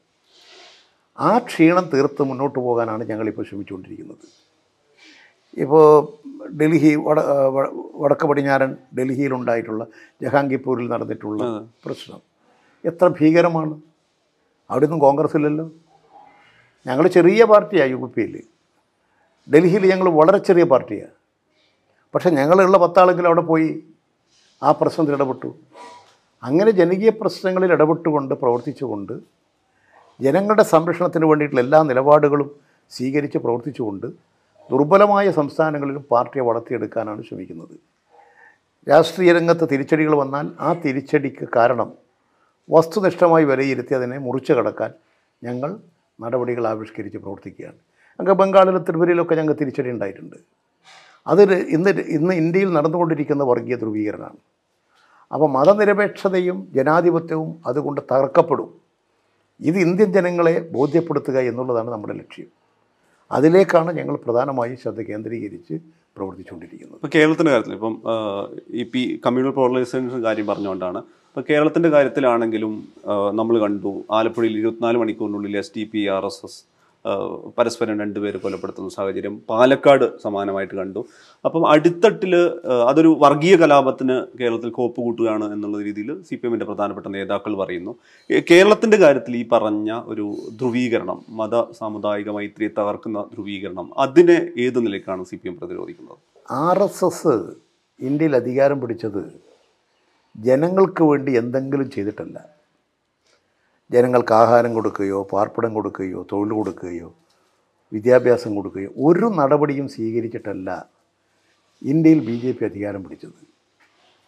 [1.19, 4.27] ആ ക്ഷീണം തീർത്ത് മുന്നോട്ട് പോകാനാണ് ഞങ്ങളിപ്പോൾ ശ്രമിച്ചുകൊണ്ടിരിക്കുന്നത്.
[5.57, 5.85] ഇപ്പോൾ
[6.61, 7.21] ഡൽഹി വട
[8.03, 9.87] വടക്ക് പടിഞ്ഞാറൻ ഡൽഹിയിലുണ്ടായിട്ടുള്ള
[10.23, 12.21] ജഹാംഗീർപൂരിൽ നടന്നിട്ടുള്ള പ്രശ്നം
[12.85, 13.75] എത്ര ഭീകരമാണ്.
[14.71, 15.67] അവിടെ ഒന്നും കോൺഗ്രസ് ഇല്ലല്ലോ.
[16.87, 18.35] ഞങ്ങൾ ചെറിയ പാർട്ടിയാണ് യു പിയിൽ
[19.55, 21.15] ഡൽഹിയിൽ ഞങ്ങൾ വളരെ ചെറിയ പാർട്ടിയാണ്.
[22.15, 23.69] പക്ഷേ ഞങ്ങളുള്ള പത്താളെങ്കിലും അവിടെ പോയി
[24.63, 25.51] ആ പ്രശ്നത്തിൽ ഇടപെട്ടു.
[26.43, 29.15] അങ്ങനെ ജനകീയ പ്രശ്നങ്ങളിൽ ഇടപെട്ടുകൊണ്ട് പ്രവർത്തിച്ചുകൊണ്ട്
[30.21, 32.49] ജനങ്ങളുടെ സംരക്ഷണത്തിന് വേണ്ടിയിട്ടുള്ള എല്ലാ നിലപാടുകളും
[32.93, 34.07] സ്വീകരിച്ച് പ്രവർത്തിച്ചുകൊണ്ട്
[34.71, 37.77] ദുർബലമായ സംസ്ഥാനങ്ങളിലും പാർട്ടിയെ വളർത്തിയെടുക്കാനാണ് ശ്രമിക്കുന്നത്.
[38.89, 41.93] രാഷ്ട്രീയ രംഗത്ത് തിരിച്ചടികൾ വന്നാൽ ആ തിരിച്ചടിക്ക് കാരണം
[42.69, 44.91] വസ്തുനിഷ്ഠമായി വിലയിരുത്തി അതിനെ മുറിച്ചു കടക്കാൻ
[45.45, 45.71] ഞങ്ങൾ
[46.21, 47.79] നടപടികൾ ആവിഷ്കരിച്ച് പ്രവർത്തിക്കുകയാണ്.
[48.19, 50.37] അങ്ങ് ബംഗാളിലും ത്രിപുരയിലൊക്കെ ഞങ്ങൾക്ക് തിരിച്ചടി ഉണ്ടായിട്ടുണ്ട്.
[51.27, 54.41] അത് ഇന്ന് ഇന്ന് ഇന്ത്യയിൽ നടന്നുകൊണ്ടിരിക്കുന്ന വർഗീയ ധ്രുവീകരണമാണ്.
[55.33, 58.71] അപ്പോൾ മതനിരപേക്ഷതയും ജനാധിപത്യവും അതുകൊണ്ട് തകർക്കപ്പെടും.
[59.61, 62.47] ഇത് ഇന്ത്യൻ ജനങ്ങളെ ബോധ്യപ്പെടുത്തുക എന്നുള്ളതാണ് നമ്മുടെ ലക്ഷ്യം.
[63.33, 65.75] അതിലേക്കാണ് ഞങ്ങൾ പ്രധാനമായും ശ്രദ്ധ കേന്ദ്രീകരിച്ച്
[66.17, 66.97] പ്രവർത്തിച്ചുകൊണ്ടിരിക്കുന്നത്.
[66.97, 68.03] ഇപ്പോൾ കേരളത്തിന്റെ കാര്യത്തിൽ ഇപ്പം
[68.71, 70.99] ഈ പി കമ്മ്യൂണൽ പോളറൈസേഷൻ കാര്യം പറഞ്ഞുകൊണ്ടാണ്.
[71.29, 72.89] ഇപ്പോൾ കേരളത്തിന്റെ കാര്യത്തിലാണെങ്കിലും
[73.35, 76.61] നമ്മൾ കണ്ടു ആലപ്പുഴയിൽ ഇരുപത്തിനാല് മണിക്കൂറിനുള്ളിൽ S T P R S S
[77.57, 81.03] പരസ്പരം രണ്ടുപേര് കൊലപ്പെടുത്തുന്ന സാഹചര്യം പാലക്കാട് സമാനമായിട്ട് കണ്ടു.
[81.45, 82.35] അപ്പം അടിത്തട്ടിൽ
[82.91, 87.95] അതൊരു വർഗീയ കലാപത്തിന് കേരളത്തിൽ കോപ്പ് കൂട്ടുകയാണ് എന്നുള്ള രീതിയിൽ സി പി എമ്മിന്റെ പ്രധാനപ്പെട്ട നേതാക്കൾ പറയുന്നു.
[88.51, 90.27] കേരളത്തിന്റെ കാര്യത്തിൽ ഈ പറഞ്ഞ ഒരു
[90.61, 96.19] ധ്രുവീകരണം മത സാമുദായിക മൈത്രിയെ തകർക്കുന്ന ധ്രുവീകരണം അതിനെ ഏത് നിലയ്ക്കാണ് സി പി എം പ്രതിരോധിക്കുന്നത്?
[96.49, 97.35] ആർ എസ് എസ്
[98.01, 99.23] ഇന്ത്യയിൽ അധികാരം പിടിച്ചത്
[100.35, 102.39] ജനങ്ങൾക്ക് വേണ്ടി എന്തെങ്കിലും ചെയ്തിട്ടല്ല.
[103.93, 107.15] ജനങ്ങൾക്ക് ആഹാരം കൊടുക്കുകയോ പാർപ്പിടം കൊടുക്കുകയോ തൊഴിൽ കൊടുക്കുകയോ
[107.93, 110.89] വിദ്യാഭ്യാസം കൊടുക്കുകയോ ഒരു നടപടിയും സ്വീകരിച്ചിട്ടല്ല
[111.83, 113.47] ഇന്ത്യയിൽ ബി ജെ പി അധികാരം പിടിച്ചത്.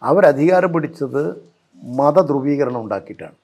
[0.01, 1.45] അവരധികാരം പിടിച്ചത്
[1.83, 3.35] മതധ്രുവീകരണം ഉണ്ടാക്കിയിട്ടാണ്.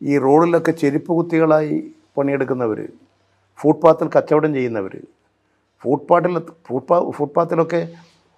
[0.00, 1.76] ഈ റോഡിലൊക്കെ ചെരുപ്പ് കുത്തികളായി
[2.18, 2.80] പണിയെടുക്കുന്നവർ
[3.60, 4.94] ഫുട്പാത്തിൽ കച്ചവടം ചെയ്യുന്നവർ
[5.84, 7.80] ഫുട്പാത്തിൽ ഫുട്പാ ഫുട്പാത്തിലൊക്കെ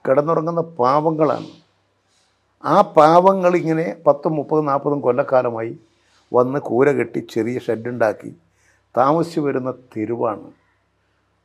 [0.04, 1.48] കിടന്നുറങ്ങുന്ന പാവങ്ങളാണ്.
[2.64, 5.72] ആ പാവങ്ങൾ ഇങ്ങനെ പത്തും മുപ്പതും നാൽപ്പതും കൊല്ലക്കാലമായി
[6.32, 8.30] വന്ന് കൂര കെട്ടി ചെറിയ ഷെഡുണ്ടാക്കി
[8.96, 10.46] താമസിച്ചു വരുന്ന തെരുവാണ്.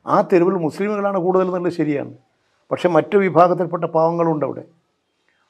[0.06, 2.12] ആ തെരുവിൽ മുസ്ലിമുകളാണ് കൂടുതൽ എന്നുള്ളത് ശരിയാണ്.
[2.70, 4.64] പക്ഷെ മറ്റു വിഭാഗത്തിൽപ്പെട്ട പാവങ്ങളുണ്ട് അവിടെ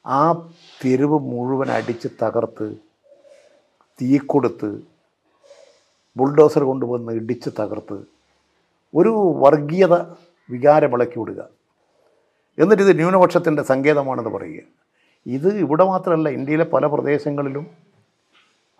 [0.06, 0.48] ആ
[0.84, 2.76] തെരുവ് മുഴുവൻ അടിച്ച് തകർത്ത്
[4.02, 4.80] തീ കൊടുത്ത്
[6.16, 7.98] ബുൾഡോസർ കൊണ്ടുവന്ന് ഇടിച്ച് തകർത്ത്
[8.94, 9.94] ഒരു വർഗീയത
[10.50, 11.48] വികാരം ഇളക്കി വിടുക.
[12.58, 14.62] എന്നിട്ട് ഇത് ന്യൂനപക്ഷത്തിന്റെ സങ്കേതമാണെന്ന് പറയുക.
[15.26, 17.66] ഇത് ഇവിടെ മാത്രമല്ല ഇന്ത്യയിലെ പല പ്രദേശങ്ങളിലും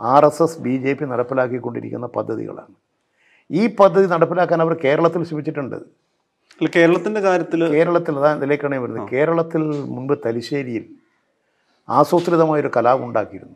[0.01, 2.75] R S S B J P നടപ്പിലാക്കിക്കൊണ്ടിരിക്കുന്ന പദ്ധതികളാണ്.
[3.51, 5.77] ഈ പദ്ധതി നടപ്പിലാക്കാൻ അവർ കേരളത്തിൽ ശ്രമിച്ചിട്ടുണ്ട്.
[6.77, 9.09] കേരളത്തിന്റെ കാര്യത്തിൽ കേരളത്തിൽ അതാ ഇതിലേക്കാണ് വരുന്നത്.
[9.13, 9.63] കേരളത്തിൽ
[9.95, 10.85] മുൻപ് തലശ്ശേരിയിൽ
[11.89, 13.55] ആസൂത്രിതമായൊരു കലാപം ഉണ്ടാക്കിയിരുന്നു.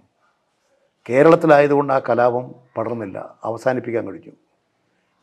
[1.11, 3.37] കേരളത്തിലായതുകൊണ്ട് ആ കലാപം പടർന്നില്ല.
[3.45, 4.33] അവസാനിപ്പിക്കാൻ കഴിഞ്ഞു.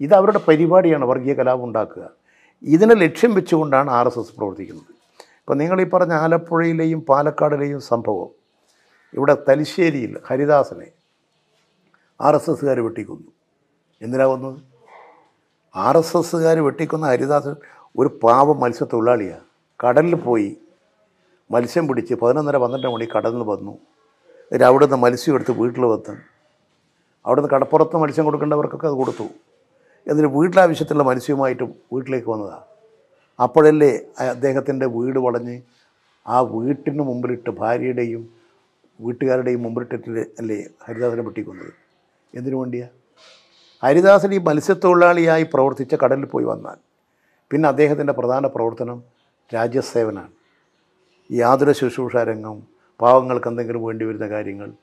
[0.02, 2.10] ഇത് അവരുടെ പരിപാടിയാണ് വർഗീയ കലാപം ഉണ്ടാക്കുക.
[2.64, 4.92] ഇതിനെ ലക്ഷ്യം വെച്ചുകൊണ്ടാണ് ആർ എസ് എസ് പ്രവർത്തിക്കുന്നത്.
[5.40, 8.30] ഇപ്പം നിങ്ങൾ ഈ പറഞ്ഞ ആലപ്പുഴയിലെയും പാലക്കാടിലെയും സംഭവം
[9.14, 10.88] ഇവിടെ തലശ്ശേരിയിൽ ഹരിദാസനെ
[12.22, 13.32] ആർ എസ് എസ്സുകാർ വെട്ടിക്കൊന്നു.
[14.02, 14.60] എന്തിനാ വന്നത്
[15.76, 17.56] ആർ എസ് എസ്സുകാർ വെട്ടിക്കൊന്ന ഹരിദാസൻ
[17.98, 19.44] ഒരു പാവ മത്സ്യത്തൊഴിലാളിയാണ്
[19.88, 20.58] കടലിൽ പോയി
[21.54, 23.74] മത്സ്യം പിടിച്ച് പതിനൊന്നര പന്ത്രണ്ട് മണി കടലിൽ വന്നു.
[24.70, 26.14] അവിടെ നിന്ന് മത്സ്യം എടുത്ത് വീട്ടിൽ വന്ന്.
[27.26, 29.28] അവിടെ നിന്ന് കടപ്പുറത്ത് മത്സ്യം കൊടുക്കേണ്ടവർക്കൊക്കെ അത് കൊടുത്തു.
[30.08, 32.66] എന്നിട്ട് വീട്ടിലാവശ്യത്തിലുള്ള മത്സ്യവുമായിട്ട് വീട്ടിലേക്ക് വന്നതാണ്
[33.44, 33.92] അപ്പോഴല്ലേ
[34.34, 35.56] അദ്ദേഹത്തിന്റെ വീട് വളഞ്ഞ്
[36.28, 38.22] ആ വീട്ടിന് മുമ്പിലിട്ട് ഭാര്യയുടെയും
[39.00, 41.72] വീട്ടുകാരുടെയും മുമ്പിലിട്ടിട്ട് അല്ലേ ഹരിദാസനെ വെട്ടിക്കൊന്നത്?
[42.38, 42.88] എന്തിനു വേണ്ടിയാ?
[43.84, 46.78] ഹരിദാസൻ ഈ മത്സ്യത്തൊഴിലാളിയായി പ്രവർത്തിച്ച കടലിൽ പോയി വന്നാൽ
[47.52, 49.00] പിന്നെ അദ്ദേഹത്തിന്റെ പ്രധാന പ്രവർത്തനം
[49.56, 50.32] രാജ്യസേവനാണ്.
[51.32, 52.64] ഈ ആതുര ശുശ്രൂഷ രംഗം
[53.02, 54.74] പാവങ്ങൾക്ക് എന്തെങ്കിലും വേണ്ടി വരുന്ന കാര്യങ്ങൾ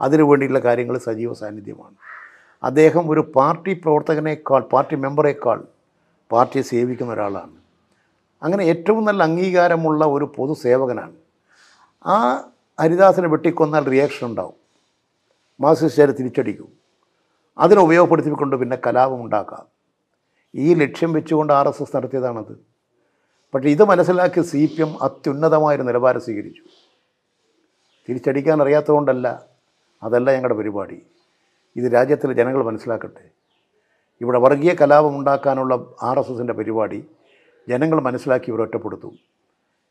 [0.00, 1.94] അതിനു വേണ്ടിയുള്ള കാര്യങ്ങൾ സജീവ സാന്നിധ്യമാണ്.
[2.62, 5.64] അദ്ദേഹം ഒരു പാർട്ടി പ്രവർത്തകനേക്കാൾ പാർട്ടി മെമ്പറേക്കാൾ
[6.30, 7.56] പാർട്ടിയെ സേവിക്കുന്ന ഒരാളാണ്.
[8.42, 11.16] അങ്ങനെ ഏറ്റവും നല്ല അംഗീകാരമുള്ള ഒരു പൊതുസേവകനാണ്.
[12.06, 12.16] ആ
[12.80, 14.54] ഹരിദാസിനെ വെട്ടിക്കൊന്നാൽ റിയാക്ഷൻ ഉണ്ടാവും.
[15.60, 16.68] മാർക്സിസ്റ്റുകാർ തിരിച്ചടിക്കും.
[17.58, 19.66] അതിനെ ഉപയോഗപ്പെടുത്തിക്കൊണ്ട് പിന്നെ കലാപം ഉണ്ടാക്കാം.
[20.54, 22.71] ഈ ലക്ഷ്യം വെച്ചുകൊണ്ട് ആർ എസ് എസ് നടത്തിയതാണത്.
[23.54, 26.62] പക്ഷേ ഇത് മനസ്സിലാക്കി സി പി എം അത്യുന്നതമായൊരു നിലവാരം സ്വീകരിച്ചു.
[28.08, 29.42] തിരിച്ചടിക്കാൻ അറിയാത്തതുകൊണ്ടല്ല
[30.02, 31.02] അതല്ല ഞങ്ങളുടെ പരിപാടി.
[31.76, 33.24] ഇത് രാജ്യത്തിലെ ജനങ്ങൾ മനസ്സിലാക്കട്ടെ.
[34.20, 37.04] ഇവിടെ വർഗീയ കലാപം ഉണ്ടാക്കാനുള്ള ആർ എസ് എസിന്റെ പരിപാടി
[37.68, 39.18] ജനങ്ങൾ മനസ്സിലാക്കി ഇവർ ഒറ്റപ്പെടുത്തും.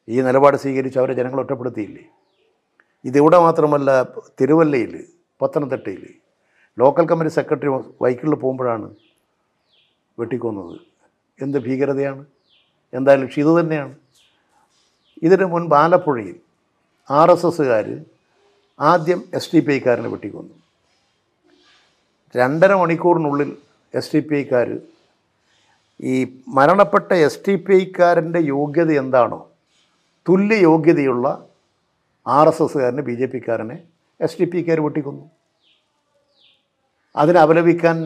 [0.09, 2.03] ഈ നിലപാട് സ്വീകരിച്ച് അവരെ ജനങ്ങൾ ഒറ്റപ്പെടുത്തിയില്ലേ?
[3.05, 4.03] ഇതിവിടെ മാത്രമല്ല
[4.41, 5.05] തിരുവല്ലയിൽ
[5.41, 6.13] പത്തനംതിട്ടയിൽ
[6.79, 7.69] ലോക്കൽ കമ്മിറ്റി സെക്രട്ടറി
[8.01, 8.95] വൈക്കിളിൽ പോകുമ്പോഴാണ്
[10.19, 10.79] വെട്ടിക്കൊന്നത്.
[11.41, 12.25] എന്ത് ഭീകരതയാണ്?
[12.97, 13.93] എന്തായാലും ഇത് തന്നെയാണ്.
[15.27, 16.37] ഇതിനു മുൻപ് ആലപ്പുഴയിൽ
[17.19, 17.87] ആർ എസ് എസ്സുകാർ
[18.79, 20.55] ആദ്യം എസ് ടി പി ഐക്കാരനെ വെട്ടിക്കൊന്നു.
[22.35, 23.49] രണ്ടര മണിക്കൂറിനുള്ളിൽ
[23.99, 24.69] എസ് ടി പി ഐക്കാർ
[26.11, 26.13] ഈ
[26.57, 29.39] മരണപ്പെട്ട എസ് ടി പി ഐക്കാരന്റെ യോഗ്യത എന്താണോ
[30.27, 31.27] തുല്യ യോഗ്യതയുള്ള
[32.25, 33.77] ആർ എസ് എസ്സുകാരനെ ബി ജെ പിക്കാരനെ
[34.25, 35.25] എസ് ടി പിക്കാർ വെട്ടിക്കൊന്നു.
[37.15, 37.97] അതിനെ അപലപിക്കാൻ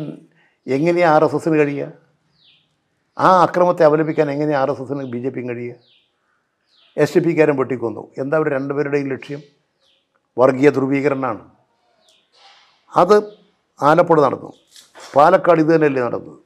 [0.75, 1.87] എങ്ങനെയാണ് ആർ എസ് എസിന് കഴിയുക?
[3.17, 5.75] ആ അക്രമത്തെ അപലപിക്കാൻ എങ്ങനെയാണ് ആർ എസ് എസിന് ബി ജെ പിയും കഴിയുക?
[6.97, 9.41] എസ് ടി പിക്കാരും പൊട്ടിക്കൊന്നു എന്താ അവർ രണ്ടുപേരുടെയും ലക്ഷ്യം?
[10.37, 11.43] വർഗീയ ധ്രുവീകരണമാണ്.
[12.97, 13.15] അത്
[13.81, 14.53] ആലപ്പുഴ നടന്നു.
[15.15, 16.39] പാലക്കാട് ഇത് തന്നെയല്ലേ നടന്നത്?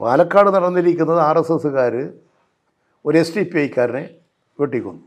[0.00, 1.94] പാലക്കാട് നടന്നിരിക്കുന്നത് ആർ എസ് എസ്സുകാർ
[3.06, 4.14] ഒരു എസ് ടി പി ഐക്കാരനെ
[4.60, 5.02] വെട്ടിക്കൊന്നു.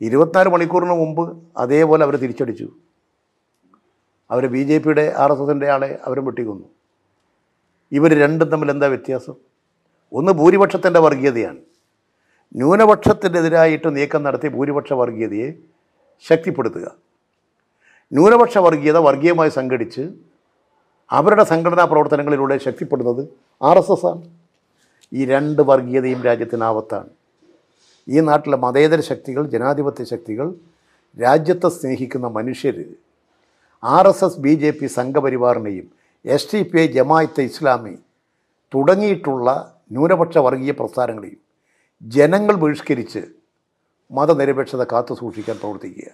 [0.00, 2.68] ഇരുപത്തിനാല് മണിക്കൂറിന് മുമ്പ് അതേപോലെ അവർ തിരിച്ചടിച്ചു.
[4.30, 6.66] അവർ ബി ജെ പിയുടെ ആർ എസ് എസിന്റെ ആളെ അവരും വെട്ടിക്കൊന്നു.
[7.92, 9.34] ഇവർ രണ്ടും തമ്മിൽ എന്താ വ്യത്യാസം?
[10.12, 11.58] ഒന്ന് ഭൂരിപക്ഷത്തിന്റെ വർഗീയതയാണ്.
[12.56, 15.54] ന്യൂനപക്ഷത്തിനെതിരായിട്ട് നീക്കം നടത്തി ഭൂരിപക്ഷ വർഗീയതയെ
[16.20, 16.96] ശക്തിപ്പെടുത്തുക.
[18.12, 20.08] ന്യൂനപക്ഷ വർഗീയത വർഗീയമായി സംഘടിച്ച്
[21.10, 23.28] അവരുടെ സംഘടനാ പ്രവർത്തനങ്ങളിലൂടെ ശക്തിപ്പെടുന്നത്
[23.62, 24.22] ആർ എസ് എസ് ആണ്.
[25.12, 27.08] ഈ രണ്ട് വർഗീയതയും രാജ്യത്തിന് ആപത്താണ്.
[28.08, 30.54] ഈ നാട്ടിലെ മതേതര ശക്തികൾ ജനാധിപത്യ ശക്തികൾ
[31.22, 32.84] രാജ്യത്തെ സ്നേഹിക്കുന്ന മനുഷ്യർ
[33.84, 35.97] R S S B J P സംഘപരിവാറിനെയും
[36.34, 37.98] S T P I Jamaat-e Islami
[38.74, 41.38] തുടങ്ങിയിട്ടുള്ള ന്യൂനപക്ഷ വർഗീയ പ്രസ്ഥാനങ്ങളെയും
[42.02, 43.22] ജനങ്ങൾ ബഹിഷ്കരിച്ച്
[44.10, 46.04] മതനിരപേക്ഷത കാത്തു സൂക്ഷിക്കാൻ പ്രവർത്തിക്കുക.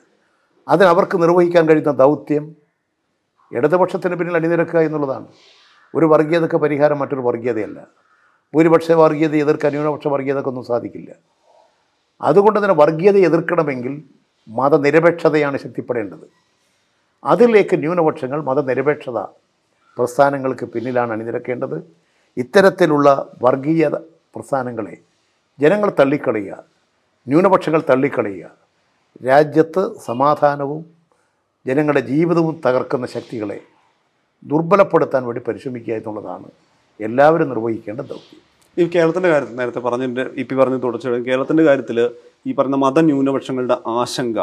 [0.68, 2.56] അതിന് അവർക്ക് നിർവഹിക്കാൻ കഴിയുന്ന ദൗത്യം
[3.52, 5.26] ഇടതുപക്ഷത്തിന് പിന്നിൽ അണിനിരക്കുക എന്നുള്ളതാണ്.
[5.94, 7.86] ഒരു വർഗീയതയ്ക്ക് പരിഹാരം മറ്റൊരു വർഗീയതയല്ല.
[8.54, 11.14] ഭൂരിപക്ഷ വർഗീയത എതിർക്കാൻ ന്യൂനപക്ഷ വർഗീയതക്കൊന്നും സാധിക്കില്ല.
[12.22, 14.02] അതുകൊണ്ട് തന്നെ വർഗീയത എതിർക്കണമെങ്കിൽ
[14.48, 16.26] മതനിരപേക്ഷതയാണ് ശക്തിപ്പെടേണ്ടത്.
[17.24, 19.43] അതിലേക്ക് ന്യൂനപക്ഷങ്ങൾ മതനിരപേക്ഷത
[19.98, 21.76] പ്രസ്ഥാനങ്ങൾക്ക് പിന്നിലാണ് അണിനിരക്കേണ്ടത്.
[22.36, 23.08] ഇത്തരത്തിലുള്ള
[23.42, 23.88] വർഗീയ
[24.36, 24.96] പ്രസ്ഥാനങ്ങളെ
[25.60, 26.64] ജനങ്ങൾ തള്ളിക്കളയുക
[27.28, 28.46] ന്യൂനപക്ഷങ്ങൾ തള്ളിക്കളയുക
[29.26, 30.82] രാജ്യത്ത് സമാധാനവും
[31.66, 33.60] ജനങ്ങളുടെ ജീവിതവും തകർക്കുന്ന ശക്തികളെ
[34.44, 36.48] ദുർബലപ്പെടുത്താൻ വേണ്ടി പരിശ്രമിക്കുക എന്നുള്ളതാണ്
[37.00, 38.40] എല്ലാവരും നിർവഹിക്കേണ്ട ദൗത്യം.
[38.78, 41.98] ഈ കേരളത്തിന്റെ കാര്യത്തിൽ നേരത്തെ പറഞ്ഞതിന്റെ ഇ പി പറഞ്ഞ് തുടച്ചു കേരളത്തിന്റെ കാര്യത്തിൽ
[42.46, 44.38] ഈ പറഞ്ഞ മതന്യൂനപക്ഷങ്ങളുടെ ആശങ്ക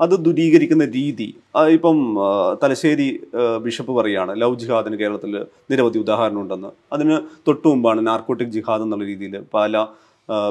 [0.00, 1.28] അത് ദുരീകരിക്കുന്ന രീതി.
[1.76, 1.98] ഇപ്പം
[2.62, 3.06] തലശ്ശേരി
[3.66, 5.32] ബിഷപ്പ് പറയുകയാണ് ലവ് ജിഹാദിന് കേരളത്തിൽ
[5.70, 7.16] നിരവധി ഉദാഹരണം ഉണ്ടെന്ന് അതിന്
[7.48, 9.84] തൊട്ടു മുമ്പാണ് നാർക്കോട്ടിക് ജിഹാദ് എന്നുള്ള രീതിയിൽ പല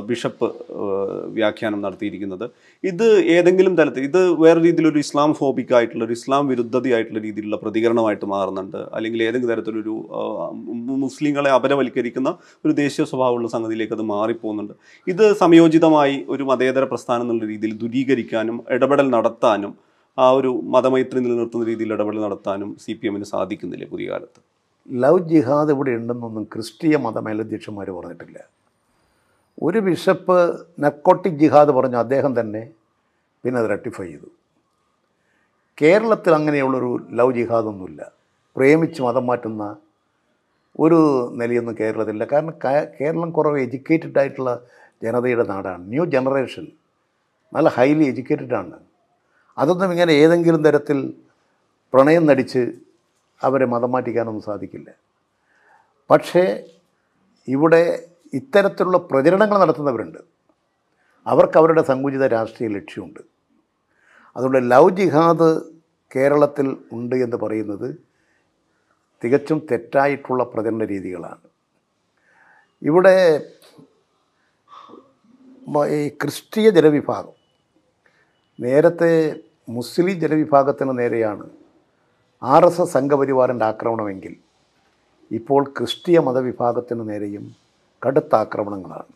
[0.10, 0.48] ബിഷപ്പ്
[1.38, 2.46] വ്യാഖ്യാനം നടത്തിയിരിക്കുന്നത്.
[2.84, 8.80] ഇത് ഏതെങ്കിലും തരത്തിൽ ഇത് വേറെ രീതിയിലൊരു ഇസ്ലാം ഫോബിക് ആയിട്ടുള്ള ഒരു ഇസ്ലാം വിരുദ്ധതയായിട്ടുള്ള രീതിയിലുള്ള പ്രതികരണമായിട്ട് മാറുന്നുണ്ട്.
[8.98, 9.96] അല്ലെങ്കിൽ ഏതെങ്കിലും തരത്തിലൊരു
[11.06, 12.32] മുസ്ലിങ്ങളെ അപരവൽക്കരിക്കുന്ന
[12.66, 14.74] ഒരു ദേശീയ സ്വഭാവമുള്ള സംഗതിയിലേക്ക് അത് മാറിപ്പോകുന്നുണ്ട്.
[15.14, 19.74] ഇത് സംയോജിതമായി ഒരു മതേതര പ്രസ്ഥാനം എന്നുള്ള രീതിയിൽ ദുരീകരിക്കാനും ഇടപെടൽ നടത്താനും
[20.18, 24.40] ആ ഒരു മതമൈത്രി നിലനിർത്തുന്ന രീതിയിൽ ഇടപെടൽ നടത്താനും സി പി എമ്മിന് സാധിക്കുന്നില്ല പുതിയ കാലത്ത്?
[24.90, 28.40] ലവ് ജിഹാദ് ഇവിടെ ഉണ്ടെന്നൊന്നും ക്രിസ്തീയ മതമേലധ്യക്ഷന്മാർ പറഞ്ഞിട്ടില്ല.
[29.64, 32.70] ഒരു ബിഷപ്പ് നക്കോട്ടിക് ജിഹാദ് പറഞ്ഞു അദ്ദേഹം തന്നെ
[33.44, 34.30] പിന്നെ അത് റെക്ടിഫൈ ചെയ്തു.
[35.82, 38.12] കേരളത്തിൽ അങ്ങനെയുള്ളൊരു ലവ് ജിഹാദൊന്നുമില്ല.
[38.56, 39.78] പ്രേമിച്ച് മതം മാറ്റുന്ന
[40.80, 42.28] ഒരു നിലയൊന്നും കേരളത്തിലില്ല.
[42.32, 42.54] കാരണം
[43.02, 44.62] കേരളം കുറവ് എഡ്യൂക്കേറ്റഡ് ആയിട്ടുള്ള
[45.04, 45.90] ജനതയുടെ നാടാണ്.
[45.90, 46.68] ന്യൂ ജനറേഷൻ
[47.54, 48.80] നല്ല ഹൈലി എഡ്യൂക്കേറ്റഡ് ആണ്.
[49.58, 51.14] അതൊന്നും ഇങ്ങനെ ഏതെങ്കിലും തരത്തിൽ
[51.94, 52.72] പ്രണയം നടിച്ച്
[53.44, 54.90] അവരെ മതം മാറ്റിക്കാനൊന്നും സാധിക്കില്ല.
[56.10, 56.64] പക്ഷേ
[57.48, 58.08] ഇവിടെ
[58.40, 60.20] ഇത്തരത്തിലുള്ള പ്രചരണങ്ങൾ നടത്തുന്നവരുണ്ട്.
[61.28, 63.22] അവർക്ക് അവരുടെ സങ്കുചിത രാഷ്ട്രീയ ലക്ഷ്യമുണ്ട്.
[64.36, 65.50] അതുകൊണ്ട് ലവ് ജിഹാദ്
[66.16, 67.88] കേരളത്തിൽ ഉണ്ട് എന്ന് പറയുന്നത്
[69.24, 71.44] തികച്ചും തെറ്റായിട്ടുള്ള പ്രചരണ രീതികളാണ്.
[72.82, 73.16] ഇവിടെ
[75.98, 77.36] ഈ ക്രിസ്തീയ ജനവിഭാഗം
[78.60, 79.12] നേരത്തെ
[79.70, 81.46] മുസ്ലിം ജനവിഭാഗത്തിന് നേരെയാണ്
[82.44, 84.34] ആർ എസ് എസ് സംഘപരിവാറിന്റെ ആക്രമണമെങ്കിൽ
[85.32, 87.65] ഇപ്പോൾ ക്രിസ്തീയ മതവിഭാഗത്തിന് നേരെയും
[88.06, 89.12] കടുത്ത ആക്രമണങ്ങളാണ്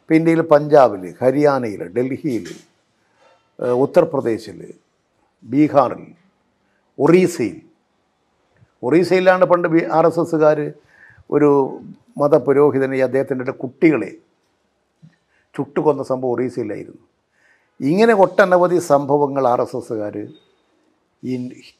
[0.00, 2.46] ഇപ്പോൾ ഇന്ത്യയിൽ പഞ്ചാബിൽ ഹരിയാനയിൽ ഡൽഹിയിൽ
[3.84, 4.60] ഉത്തർപ്രദേശിൽ
[5.44, 6.04] ബീഹാറിൽ
[6.98, 7.58] ഒറീസയിൽ
[8.82, 10.58] ഒറീസയിലാണ് പണ്ട് ബി ആർ എസ് എസ്സുകാർ
[11.36, 11.50] ഒരു
[12.20, 14.10] മതപുരോഹിതനെ അദ്ദേഹത്തിന്റെ കുട്ടികളെ
[15.54, 17.02] ചുട്ടുകൊന്ന സംഭവം ഒറീസയിലായിരുന്നു.
[17.80, 20.16] ഇങ്ങനെ ഒട്ടനവധി സംഭവങ്ങൾ ആർ എസ് എസ്സുകാർ
[21.22, 21.34] ഈ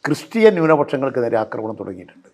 [0.06, 2.29] ക്രിസ്ത്യൻ ന്യൂനപക്ഷങ്ങൾക്ക് നേരെ ആക്രമണം തുടങ്ങിയിട്ടുണ്ട്.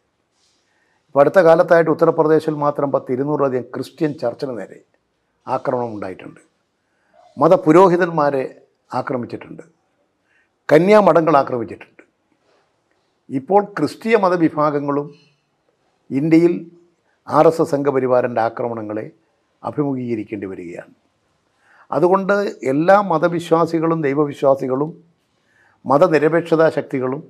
[1.09, 4.81] ഇപ്പോൾ അടുത്ത കാലത്തായിട്ട് ഉത്തർപ്രദേശിൽ മാത്രം പത്ത് ഇരുന്നൂറിലധികം ക്രിസ്ത്യൻ ചർച്ചിന് നേരെ
[5.49, 6.41] ആക്രമണം ഉണ്ടായിട്ടുണ്ട്.
[7.39, 8.43] മതപുരോഹിതന്മാരെ
[8.95, 9.63] ആക്രമിച്ചിട്ടുണ്ട്.
[10.73, 12.03] കന്യാമഠങ്ങൾ ആക്രമിച്ചിട്ടുണ്ട്.
[13.31, 15.15] ഇപ്പോൾ ക്രിസ്തീയ മതവിഭാഗങ്ങളും
[16.11, 16.71] ഇന്ത്യയിൽ
[17.29, 19.11] ആർ എസ് എസ് സംഘപരിവാരന്റെ ആക്രമണങ്ങളെ
[19.65, 20.93] അഭിമുഖീകരിക്കേണ്ടി വരികയാണ്.
[21.91, 22.33] അതുകൊണ്ട്
[22.73, 24.91] എല്ലാ മതവിശ്വാസികളും ദൈവവിശ്വാസികളും
[25.87, 27.23] മതനിരപേക്ഷതാ ശക്തികളും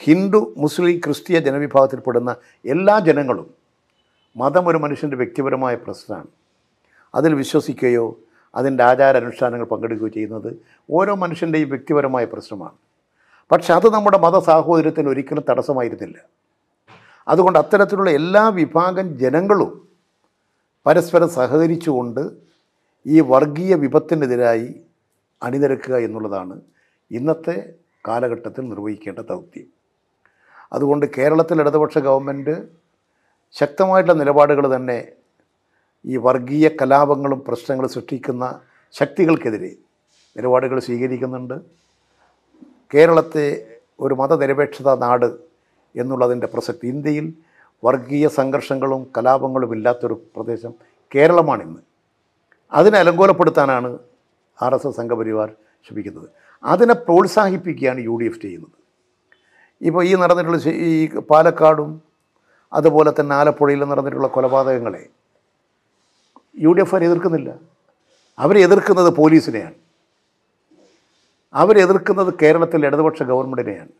[0.00, 3.54] ഹിന്ദു മുസ്ലിം ക്രിസ്തീയ ജനവിഭാഗത്തിൽപ്പെടുന്ന എല്ലാ ജനങ്ങളും
[4.36, 6.26] മതം ഒരു മനുഷ്യന്റെ വ്യക്തിപരമായ പ്രശ്നമാണ്.
[7.14, 8.18] അതിൽ വിശ്വസിക്കുകയോ
[8.54, 12.72] അതിന്റെ ആചാരാനുഷ്ഠാനങ്ങൾ പങ്കെടുക്കുകയോ ചെയ്യുന്നത് ഓരോ മനുഷ്യന്റെയും വ്യക്തിപരമായ പ്രശ്നമാണ്.
[13.52, 16.18] പക്ഷെ അത് നമ്മുടെ മത സാഹോദര്യത്തിന് ഒരിക്കലും തടസ്സമായിരുന്നില്ല.
[17.28, 19.88] അതുകൊണ്ട് അത്തരത്തിലുള്ള എല്ലാ വിഭാഗം ജനങ്ങളും
[20.86, 22.30] പരസ്പരം സഹകരിച്ചുകൊണ്ട്
[23.06, 24.80] ഈ വർഗീയ വിപത്തിനെതിരായി
[25.42, 26.60] അണിനിരക്കുക എന്നുള്ളതാണ്
[27.10, 27.74] ഇന്നത്തെ
[28.08, 29.77] കാലഘട്ടത്തിൽ നിർവഹിക്കേണ്ട ദൗത്യം.
[30.72, 32.54] അതുകൊണ്ട് കേരളത്തിൽ ഇടതുപക്ഷ ഗവൺമെന്റ്
[33.52, 34.98] ശക്തമായിട്ടുള്ള നിലപാടുകൾ തന്നെ
[36.04, 38.60] ഈ വർഗീയ കലാപങ്ങളും പ്രശ്നങ്ങളും സൃഷ്ടിക്കുന്ന
[38.92, 39.70] ശക്തികൾക്കെതിരെ
[40.36, 41.60] നിലപാടുകൾ സ്വീകരിക്കുന്നുണ്ട്.
[42.94, 43.46] കേരളത്തെ
[44.00, 45.26] ഒരു മതനിരപേക്ഷത നാട്
[45.96, 46.88] എന്നുള്ളതിന്റെ പ്രസക്തി.
[46.88, 47.32] ഇന്ത്യയിൽ
[47.84, 50.74] വർഗീയ സംഘർഷങ്ങളും കലാപങ്ങളും ഇല്ലാത്തൊരു പ്രദേശം
[51.14, 51.80] കേരളമാണിന്ന്.
[52.72, 53.98] അതിനെ അലങ്കോലപ്പെടുത്താനാണ്
[54.62, 55.48] ആർ എസ് എസ് സംഘപരിവാർ
[55.86, 56.28] ശ്രമിക്കുന്നത്.
[56.64, 58.77] അതിനെ പ്രോത്സാഹിപ്പിക്കുകയാണ് യു ഡി എഫ് ചെയ്യുന്നത്.
[59.86, 62.02] ഇപ്പോൾ ഈ നടന്നിട്ടുള്ള ഈ പാലക്കാടും
[62.72, 65.06] അതുപോലെ തന്നെ ആലപ്പുഴയിൽ നടന്നിട്ടുള്ള കൊലപാതകങ്ങളെ
[66.64, 67.50] യു ഡി എഫ് ആർ എതിർക്കുന്നില്ല
[68.38, 69.74] അവരെതിർക്കുന്നത് പോലീസിനെയാണ്.
[71.54, 73.92] അവരെതിർക്കുന്നത് കേരളത്തിലെ ഇടതുപക്ഷ ഗവൺമെന്റിനെയാണ്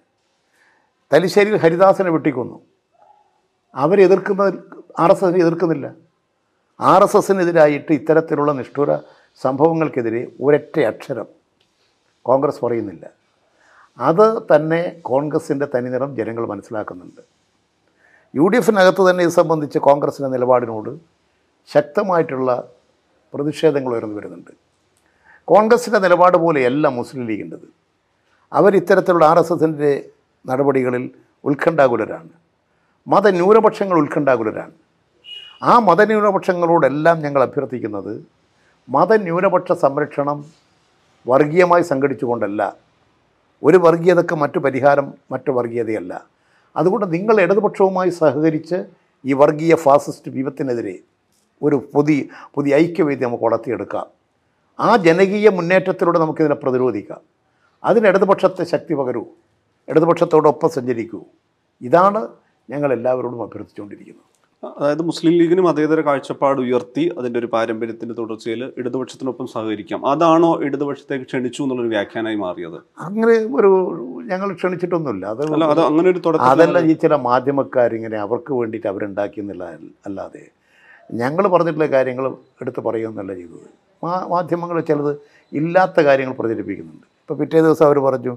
[1.13, 2.61] തലശ്ശേരിയിൽ ഹരിദാസനെ വെട്ടിക്കൊന്നു.
[3.75, 4.59] അവരെതിർക്കുന്നത്
[4.99, 5.95] ആർ എസ് എസിനെ എതിർക്കുന്നില്ല.
[6.81, 8.99] ആർ എസ് എസിനെതിരായിട്ട് ഇത്തരത്തിലുള്ള നിഷ്ഠുര
[9.41, 11.27] സംഭവങ്ങൾക്കെതിരെ ഒരൊറ്റ അക്ഷരം
[12.23, 13.18] കോൺഗ്രസ് പറയുന്നില്ല.
[13.99, 17.23] അത് തന്നെ കോൺഗ്രസിന്റെ തനിനിറം ജനങ്ങൾ മനസ്സിലാക്കുന്നുണ്ട്.
[18.35, 20.99] യു ഡി എഫിനകത്ത് തന്നെ ഇത് സംബന്ധിച്ച് കോൺഗ്രസിന്റെ നിലപാടിനോട്
[21.71, 22.69] ശക്തമായിട്ടുള്ള
[23.35, 24.53] പ്രതിഷേധങ്ങൾ ഉയർന്നു വരുന്നുണ്ട്.
[25.45, 27.69] കോൺഗ്രസിന്റെ നിലപാട് പോലെയല്ല മുസ്ലിം ലീഗിന്റെത്.
[28.53, 30.05] അവർ ഇത്തരത്തിലുള്ള ആർ എസ് എസിന്റെ
[30.47, 31.11] നടപടികളിൽ
[31.45, 32.29] ഉത്കണ്ഠാകുലരാണ്.
[33.07, 34.73] മതന്യൂനപക്ഷങ്ങൾ ഉത്കണ്ഠാകുലരാണ്.
[35.63, 38.25] ആ മതന്യൂനപക്ഷങ്ങളോടെല്ലാം ഞങ്ങൾ അഭ്യർത്ഥിക്കുന്നത്
[38.89, 40.45] മതന്യൂനപക്ഷ സംരക്ഷണം
[41.27, 42.88] വർഗീയമായി സംഘടിച്ചുകൊണ്ടല്ല
[43.63, 46.27] ഒരു വർഗീയതക്ക് മറ്റു പരിഹാരം മറ്റു വർഗീയതയല്ല.
[46.77, 48.85] അതുകൊണ്ട് നിങ്ങൾ ഇടതുപക്ഷവുമായി സഹകരിച്ച്
[49.25, 50.99] ഈ വർഗീയ ഫാസിസ്റ്റ് വിപത്തിനെതിരെ
[51.63, 52.23] ഒരു പുതിയ
[52.55, 54.07] പുതിയ ഐക്യവേദി നമുക്ക് വളർത്തിയെടുക്കാം.
[54.81, 57.21] ആ ജനകീയ മുന്നേറ്റത്തിലൂടെ നമുക്കിതിനെ പ്രതിരോധിക്കാം.
[57.85, 59.25] അതിന് ഇടതുപക്ഷത്തെ ശക്തി പകരൂ.
[59.89, 61.21] ഇടതുപക്ഷത്തോടൊപ്പം സഞ്ചരിക്കൂ.
[61.83, 62.29] ഇതാണ്
[62.71, 64.38] ഞങ്ങൾ എല്ലാവരോടും അഭ്യർത്ഥിച്ചുകൊണ്ടിരിക്കുന്നത്.
[64.63, 70.01] അതായത് മുസ്ലിം ലീഗിന് മതേതര കാഴ്ചപ്പാട് ഉയർത്തി അതിന്റെ ഒരു പാരമ്പര്യത്തിന്റെ തുടർച്ചയിൽ ഇടതുപക്ഷത്തിനൊപ്പം സഹകരിക്കാം.
[70.13, 72.79] അതാണോ ഇടതുപക്ഷത്തേക്ക് ക്ഷണിച്ചു എന്നുള്ളൊരു വ്യാഖ്യാനമായി മാറിയത്?
[73.07, 73.71] അങ്ങനെ ഒരു
[74.31, 75.27] ഞങ്ങൾ ക്ഷണിച്ചിട്ടൊന്നുമില്ല.
[75.27, 75.43] അത്
[75.89, 79.65] അങ്ങനെ ഒരു തുടക്കം അതല്ല ഈ ചില മാധ്യമക്കാരിങ്ങനെ അവർക്ക് വേണ്ടിയിട്ട് അവരുണ്ടാക്കിയെന്നില്ല
[80.09, 80.45] അല്ലാതെ.
[81.23, 82.27] ഞങ്ങൾ പറഞ്ഞിട്ടുള്ള കാര്യങ്ങൾ
[82.63, 83.69] എടുത്ത് പറയുമെന്നല്ല ചെയ്തത്.
[84.35, 85.13] മാധ്യമങ്ങൾ ചിലത്
[85.53, 87.07] ഇല്ലാത്ത കാര്യങ്ങൾ പ്രചരിപ്പിക്കുന്നുണ്ട്.
[87.23, 88.35] ഇപ്പോൾ പിറ്റേ ദിവസം അവർ പറഞ്ഞു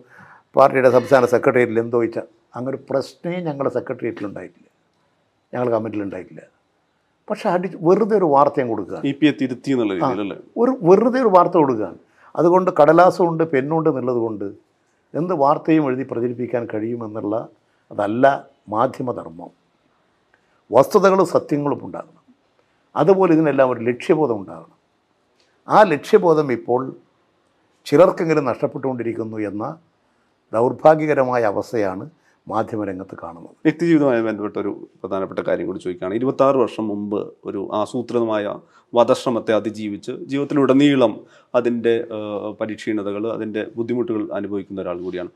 [0.57, 4.67] പാർട്ടിയുടെ സംസ്ഥാന സെക്രട്ടേറിയറ്റിൽ എന്തോ ചോദിച്ചാൽ അങ്ങനെ ഒരു പ്രശ്നമേ ഞങ്ങളുടെ സെക്രട്ടേറിയറ്റിൽ ഉണ്ടായിട്ടില്ല.
[5.53, 6.41] ഞങ്ങൾ കമ്മിറ്റിയിൽ ഉണ്ടായിട്ടില്ല.
[7.29, 9.01] പക്ഷെ അടി വെറുതെ ഒരു വാർത്തയും കൊടുക്കുക.
[9.05, 10.37] ഇ പി എ തിരുത്തി എന്നുള്ള രീതിയിലല്ലേ?
[10.57, 11.97] ഒരു വെറുതെ ഒരു വാർത്ത കൊടുക്കുകയാണ്
[12.35, 14.45] അതുകൊണ്ട് കടലാസമുണ്ട് പെണ്ണുണ്ട് എന്നുള്ളത് കൊണ്ട്
[15.13, 17.49] എന്ത് വാർത്തയും എഴുതി പ്രചരിപ്പിക്കാൻ കഴിയുമെന്നുള്ള
[17.91, 19.49] അതല്ല മാധ്യമധർമ്മം.
[20.71, 22.21] വസ്തുതകളും സത്യങ്ങളും ഉണ്ടാകണം.
[22.95, 24.77] അതുപോലെ ഇതിനെല്ലാം ഒരു ലക്ഷ്യബോധം ഉണ്ടാകണം.
[25.69, 26.95] ആ ലക്ഷ്യബോധം ഇപ്പോൾ
[27.85, 29.77] ചിലർക്കെങ്കിലും നഷ്ടപ്പെട്ടുകൊണ്ടിരിക്കുന്നു എന്ന
[30.53, 32.09] ദൗർഭാഗ്യകരമായ അവസ്ഥയാണ്
[32.47, 33.55] മാധ്യമരംഗത്ത് കാണുന്നത്.
[33.65, 36.13] വ്യക്തിജീവിതവുമായി ബന്ധപ്പെട്ട ഒരു പ്രധാനപ്പെട്ട കാര്യം കൂടി ചോദിക്കുകയാണ്.
[36.19, 38.53] ഇരുപത്തി ആറ് വർഷം മുമ്പ് ഒരു ആസൂത്രിതമായ
[38.95, 41.13] വധശ്രമത്തെ അതിജീവിച്ച് ജീവിതത്തിലുടനീളം
[41.55, 41.93] അതിന്റെ
[42.61, 45.29] പരിക്ഷീണതകൾ അതിന്റെ ബുദ്ധിമുട്ടുകൾ അനുഭവിക്കുന്ന ഒരാൾ കൂടിയാണ്.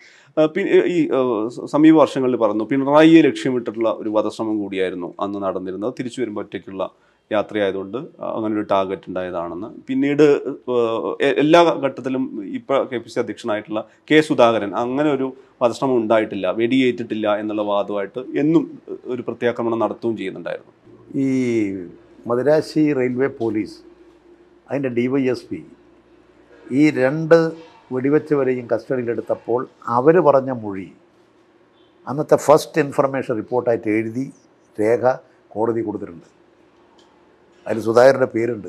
[0.55, 0.97] പിന്നെ ഈ
[1.73, 5.93] സമീപ വർഷങ്ങളിൽ പറഞ്ഞു പിണറായിയെ ലക്ഷ്യമിട്ടിട്ടുള്ള ഒരു വധശ്രമം കൂടിയായിരുന്നു അന്ന് നടന്നിരുന്നത്.
[5.99, 6.89] തിരിച്ചു വരുമ്പോൾ ഒറ്റയ്ക്കുള്ള
[7.31, 7.97] യാത്രയായതുകൊണ്ട്
[8.33, 9.69] അങ്ങനെ ഒരു ടാർഗറ്റ് ഉണ്ടായതാണെന്ന്.
[9.87, 10.23] പിന്നീട്
[11.43, 12.23] എല്ലാ ഘട്ടത്തിലും
[12.57, 15.27] ഇപ്പോൾ കെ പി സി അധ്യക്ഷനായിട്ടുള്ള കെ സുധാകരൻ അങ്ങനെ ഒരു
[15.61, 18.65] വധശ്രമം ഉണ്ടായിട്ടില്ല വെടിയേറ്റിട്ടില്ല എന്നുള്ള വാദമായിട്ട് എന്നും
[19.13, 20.73] ഒരു പ്രത്യാക്രമണം നടത്തുകയും ചെയ്യുന്നുണ്ടായിരുന്നു.
[21.23, 21.27] ഈ
[22.31, 23.77] മദുരാശി റെയിൽവേ പോലീസ്
[24.69, 25.61] അതിന്റെ ഡി വൈ എസ് പി
[26.81, 27.37] ഈ രണ്ട്
[27.95, 29.59] വെടിവെച്ചവരെയും കസ്റ്റഡിയിലെടുത്തപ്പോൾ
[29.97, 30.87] അവർ പറഞ്ഞ മൊഴി
[32.07, 34.25] അന്നത്തെ ഫസ്റ്റ് ഇൻഫർമേഷൻ റിപ്പോർട്ടായിട്ട് എഴുതി
[34.77, 35.03] രേഖ
[35.51, 36.27] കോടതി കൊടുത്തിട്ടുണ്ട്.
[37.67, 38.67] അതിൽ സുധാകരന്റെ പേരുണ്ട്.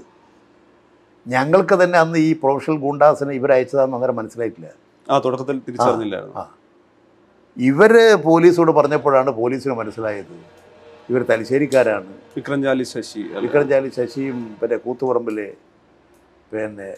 [1.26, 4.68] ഞങ്ങൾക്ക് തന്നെ അന്ന് ഈ പ്രൊഫഷണൽ ഗുണ്ടാസിനെ ഇവരയച്ചതാണെന്ന് അന്നേരം മനസ്സിലായിട്ടില്ല.
[5.08, 6.36] ആ തുടക്കത്തിൽ തിരിച്ചറിഞ്ഞില്ലായിരുന്നു.
[6.36, 6.44] ആ.
[7.56, 10.34] ഇവർ പോലീസോട് പറഞ്ഞപ്പോഴാണ് പോലീസിന് മനസ്സിലായത്.
[11.10, 12.12] ഇവർ തലശ്ശേരിക്കാരാണ്.
[12.36, 15.48] വിക്രംജാലി ശശി വിക്രംജാലി ശശിയും പിന്നെ കൂത്തുപറമ്പിലെ
[16.52, 16.96] പിന്നെ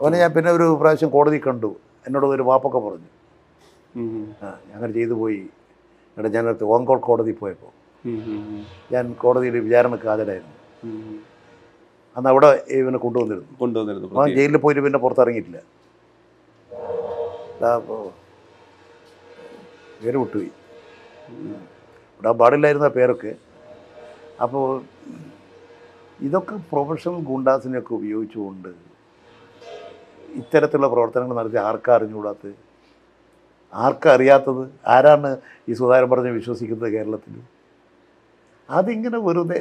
[0.00, 1.76] അവനെ ഞാൻ പിന്നെ ഒരു പ്രാവശ്യം കോടതി കണ്ടു.
[2.06, 3.10] എന്നോട് ഒരു വാപ്പൊക്കെ പറഞ്ഞു.
[4.42, 5.42] ആ അങ്ങനെ ചെയ്തു പോയി.
[6.16, 7.72] എന്നിട്ട് ഞാൻ ഓങ്കോൾ കോടതി പോയപ്പോൾ
[8.92, 10.54] ഞാൻ കോടതിയിൽ വിചാരണക്ക് ഹാജരായിരുന്നു.
[12.16, 13.52] അന്ന് അവിടെ ഇവനെ കൊണ്ടുവന്നിരുന്നു.
[13.62, 15.60] കൊണ്ടുവന്നിരുന്നു അവൻ ജയിലിൽ പോയിട്ട് പിന്നെ പുറത്തിറങ്ങിയിട്ടില്ല.
[20.02, 20.50] പേര് വിട്ടുപോയി.
[22.14, 23.32] ഇവിടെ പാടില്ലായിരുന്ന പേരൊക്കെ.
[24.44, 24.64] അപ്പോൾ
[26.26, 28.70] ഇതൊക്കെ പ്രൊഫഷണൽ ഗുണ്ടാസിനെയൊക്കെ ഉപയോഗിച്ചുകൊണ്ട്
[30.40, 32.54] ഇത്തരത്തിലുള്ള പ്രവർത്തനങ്ങൾ നടത്തി ആർക്കാ അറിഞ്ഞുകൂടാത്തത്?
[33.72, 34.64] ആർക്കാ അറിയാത്തത്?
[34.94, 35.30] ആരാണ്
[35.68, 37.34] ഈ സുധാകരൻ പറഞ്ഞ് വിശ്വസിക്കുന്നത് കേരളത്തിൽ?
[38.68, 39.58] അതിങ്ങനെ വെറുതെ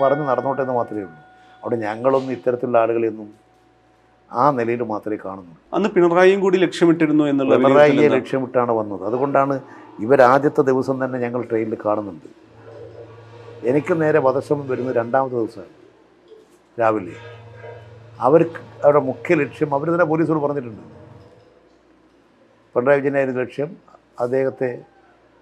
[0.00, 1.18] പറഞ്ഞ് നടന്നോട്ടെ എന്ന് മാത്രമേ ഉള്ളൂ.
[1.62, 3.28] അവിടെ ഞങ്ങളൊന്നും ഇത്തരത്തിലുള്ള ആളുകളെയൊന്നും
[4.32, 5.60] ആ നിലയിൽ മാത്രമേ കാണുന്നുള്ളൂ.
[5.74, 8.08] അന്ന് പിണറായിയും കൂടി ലക്ഷ്യമിട്ടിരുന്നു എന്നുള്ളത് പിണറായിയെ?
[8.08, 9.04] ലക്ഷ്യമിട്ടാണ് വന്നത്.
[9.04, 9.60] അതുകൊണ്ടാണ്
[10.04, 12.28] ഇവരാദ്യത്തെ ദിവസം തന്നെ ഞങ്ങൾ ട്രെയിനിൽ കാണുന്നുണ്ട്.
[13.70, 15.72] എനിക്ക് നേരെ വധശ്രമം വരുന്നത് രണ്ടാമത്തെ ദിവസമാണ്
[16.80, 17.14] രാവിലെ.
[18.26, 20.84] അവർക്ക് അവരുടെ മുഖ്യ ലക്ഷ്യം അവർ തന്നെ പോലീസോട് പറഞ്ഞിട്ടുണ്ട്.
[22.74, 23.70] പിണറായി വിജയനായിരുന്നു ലക്ഷ്യം.
[24.20, 24.84] അദ്ദേഹത്തെ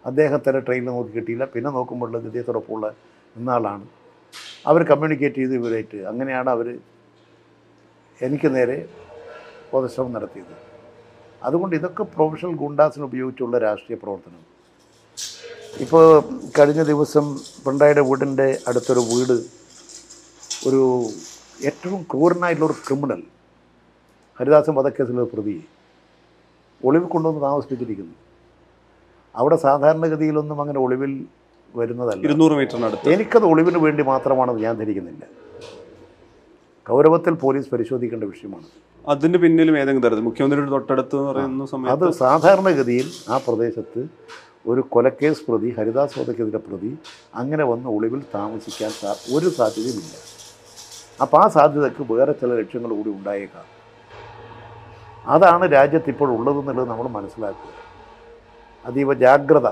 [0.07, 1.45] അദ്ദേഹത്തിന്റെ ട്രെയിനിൽ നോക്കി കിട്ടിയില്ല.
[1.45, 2.87] പിന്നെ നോക്കുമ്പോഴുള്ളത് ഇദ്ദേഹത്തോടൊപ്പമുള്ള
[3.37, 3.87] ഇന്നാളാണ്.
[4.71, 5.99] അവർ കമ്മ്യൂണിക്കേറ്റ് ചെയ്ത് ഇവരായിട്ട്.
[6.11, 6.69] അങ്ങനെയാണ് അവർ
[8.21, 8.79] എനിക്ക് നേരെ
[9.75, 10.55] വധശ്രമം നടത്തിയത്.
[11.47, 14.43] അതുകൊണ്ട് ഇതൊക്കെ പ്രൊഫഷണൽ ഗുണ്ടാസിന് ഉപയോഗിച്ചുള്ള രാഷ്ട്രീയ പ്രവർത്തനം.
[15.85, 16.05] ഇപ്പോൾ
[16.59, 17.25] കഴിഞ്ഞ ദിവസം
[17.65, 19.37] പിണറായിയുടെ വീടിന്റെ അടുത്തൊരു വീട്
[20.69, 20.83] ഒരു
[21.69, 23.23] ഏറ്റവും ക്രൂരനായിട്ടുള്ള ഒരു ക്രിമിനൽ
[24.39, 25.57] ഹരിദാസൻ വധക്കേസിലെ പ്രതി
[26.85, 28.15] ഒളിവിൽ കൊണ്ടുവന്ന് താമസിപ്പിച്ചിരിക്കുന്നു.
[29.35, 31.13] അവിടെ സാധാരണഗതിയിലൊന്നും അങ്ങനെ ഒളിവിൽ
[31.77, 32.23] വരുന്നതല്ല.
[32.27, 35.25] ഇരുന്നൂറ് മീറ്ററിനടുത്ത് എനിക്കത് ഒളിവിന് വേണ്ടി മാത്രമാണെന്ന് ഞാൻ ധരിക്കുന്നില്ല.
[36.87, 38.67] കൗരവത്തിൽ പോലീസ് പരിശോധിക്കേണ്ട വിഷയമാണ്.
[39.09, 40.25] അതിന്റെ പിന്നിലും ഏതെങ്കിലും തരത്തിൽ?
[40.25, 44.03] മുഖ്യമന്ത്രിയുടെ തൊട്ടടുത്ത് പറയുന്ന പറയുന്ന അത് സമയത്ത് സാധാരണഗതിയിൽ ആ പ്രദേശത്ത്
[44.67, 46.99] ഒരു കൊലക്കേസ് പ്രതി ഹരിദാസ് വധക്കെതിരെ പ്രതി
[47.35, 48.91] അങ്ങനെ വന്ന് ഒളിവിൽ താമസിക്കാൻ
[49.37, 50.15] ഒരു സാധ്യതയുമില്ല.
[51.23, 53.67] അപ്പോൾ ആ സാധ്യതക്ക് വേറെ ചില ലക്ഷ്യങ്ങൾ കൂടി ഉണ്ടായേക്കാം.
[55.27, 57.71] അതാണ് രാജ്യത്ത് ഇപ്പോൾ ഉള്ളതെന്നുള്ളത് നമ്മൾ മനസ്സിലാക്കുക.
[58.87, 59.69] അതീവ ജാഗ്രത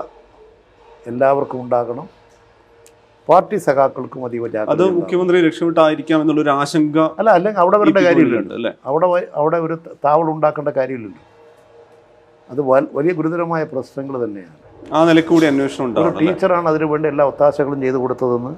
[1.11, 2.05] എല്ലാവർക്കും ഉണ്ടാകണം.
[3.29, 8.53] പാർട്ടി സഖാക്കൾക്കും അതീവ അത് ജാഗ്രത അത് മുഖ്യമന്ത്രി ലക്ഷ്യമിട്ടായിരിക്കാം എന്നുള്ളൊരു ആശങ്ക അല്ല അല്ലെങ്കിൽ അവിടെ വരേണ്ട കാര്യമില്ല
[8.57, 8.71] അല്ലേ?
[8.89, 9.07] അവിടെ
[9.41, 11.21] അവിടെ ഒരു താവളം ഉണ്ടാക്കേണ്ട കാര്യമില്ലല്ലോ.
[12.51, 12.61] അത്
[12.97, 14.57] വലിയ ഗുരുതരമായ പ്രശ്നങ്ങൾ തന്നെയാണ്.
[14.95, 18.51] ആ നിലയ്ക്ക് കൂടി അന്വേഷണം ഒരു ടീച്ചറാണ് അതിനു വേണ്ടി എല്ലാ ഒത്താശകളും ചെയ്തു കൊടുത്തതെന്ന്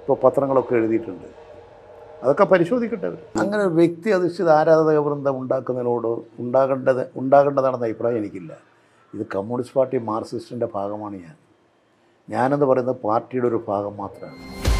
[0.00, 1.28] ഇപ്പോൾ പത്രങ്ങളൊക്കെ എഴുതിയിട്ടുണ്ട്.
[2.22, 6.10] അതൊക്കെ പരിശോധിക്കട്ടെ അവർ അങ്ങനെ ഒരു വ്യക്തി അധിഷ്ഠിത ആരാധക വൃന്ദം ഉണ്ടാക്കുന്നതിനോട്
[6.42, 8.52] ഉണ്ടാകേണ്ടത് ഉണ്ടാകേണ്ടതാണെന്ന അഭിപ്രായം എനിക്കില്ല.
[9.14, 11.36] ഇത് കമ്മ്യൂണിസ്റ്റ് പാർട്ടി മാർക്സിസ്റ്റിന്റെ ഭാഗമാണ് ഞാൻ.
[12.28, 14.71] ഞാനെന്ന് പറയുന്നത് പാർട്ടിയുടെ ഒരു ഭാഗം മാത്രമാണ്.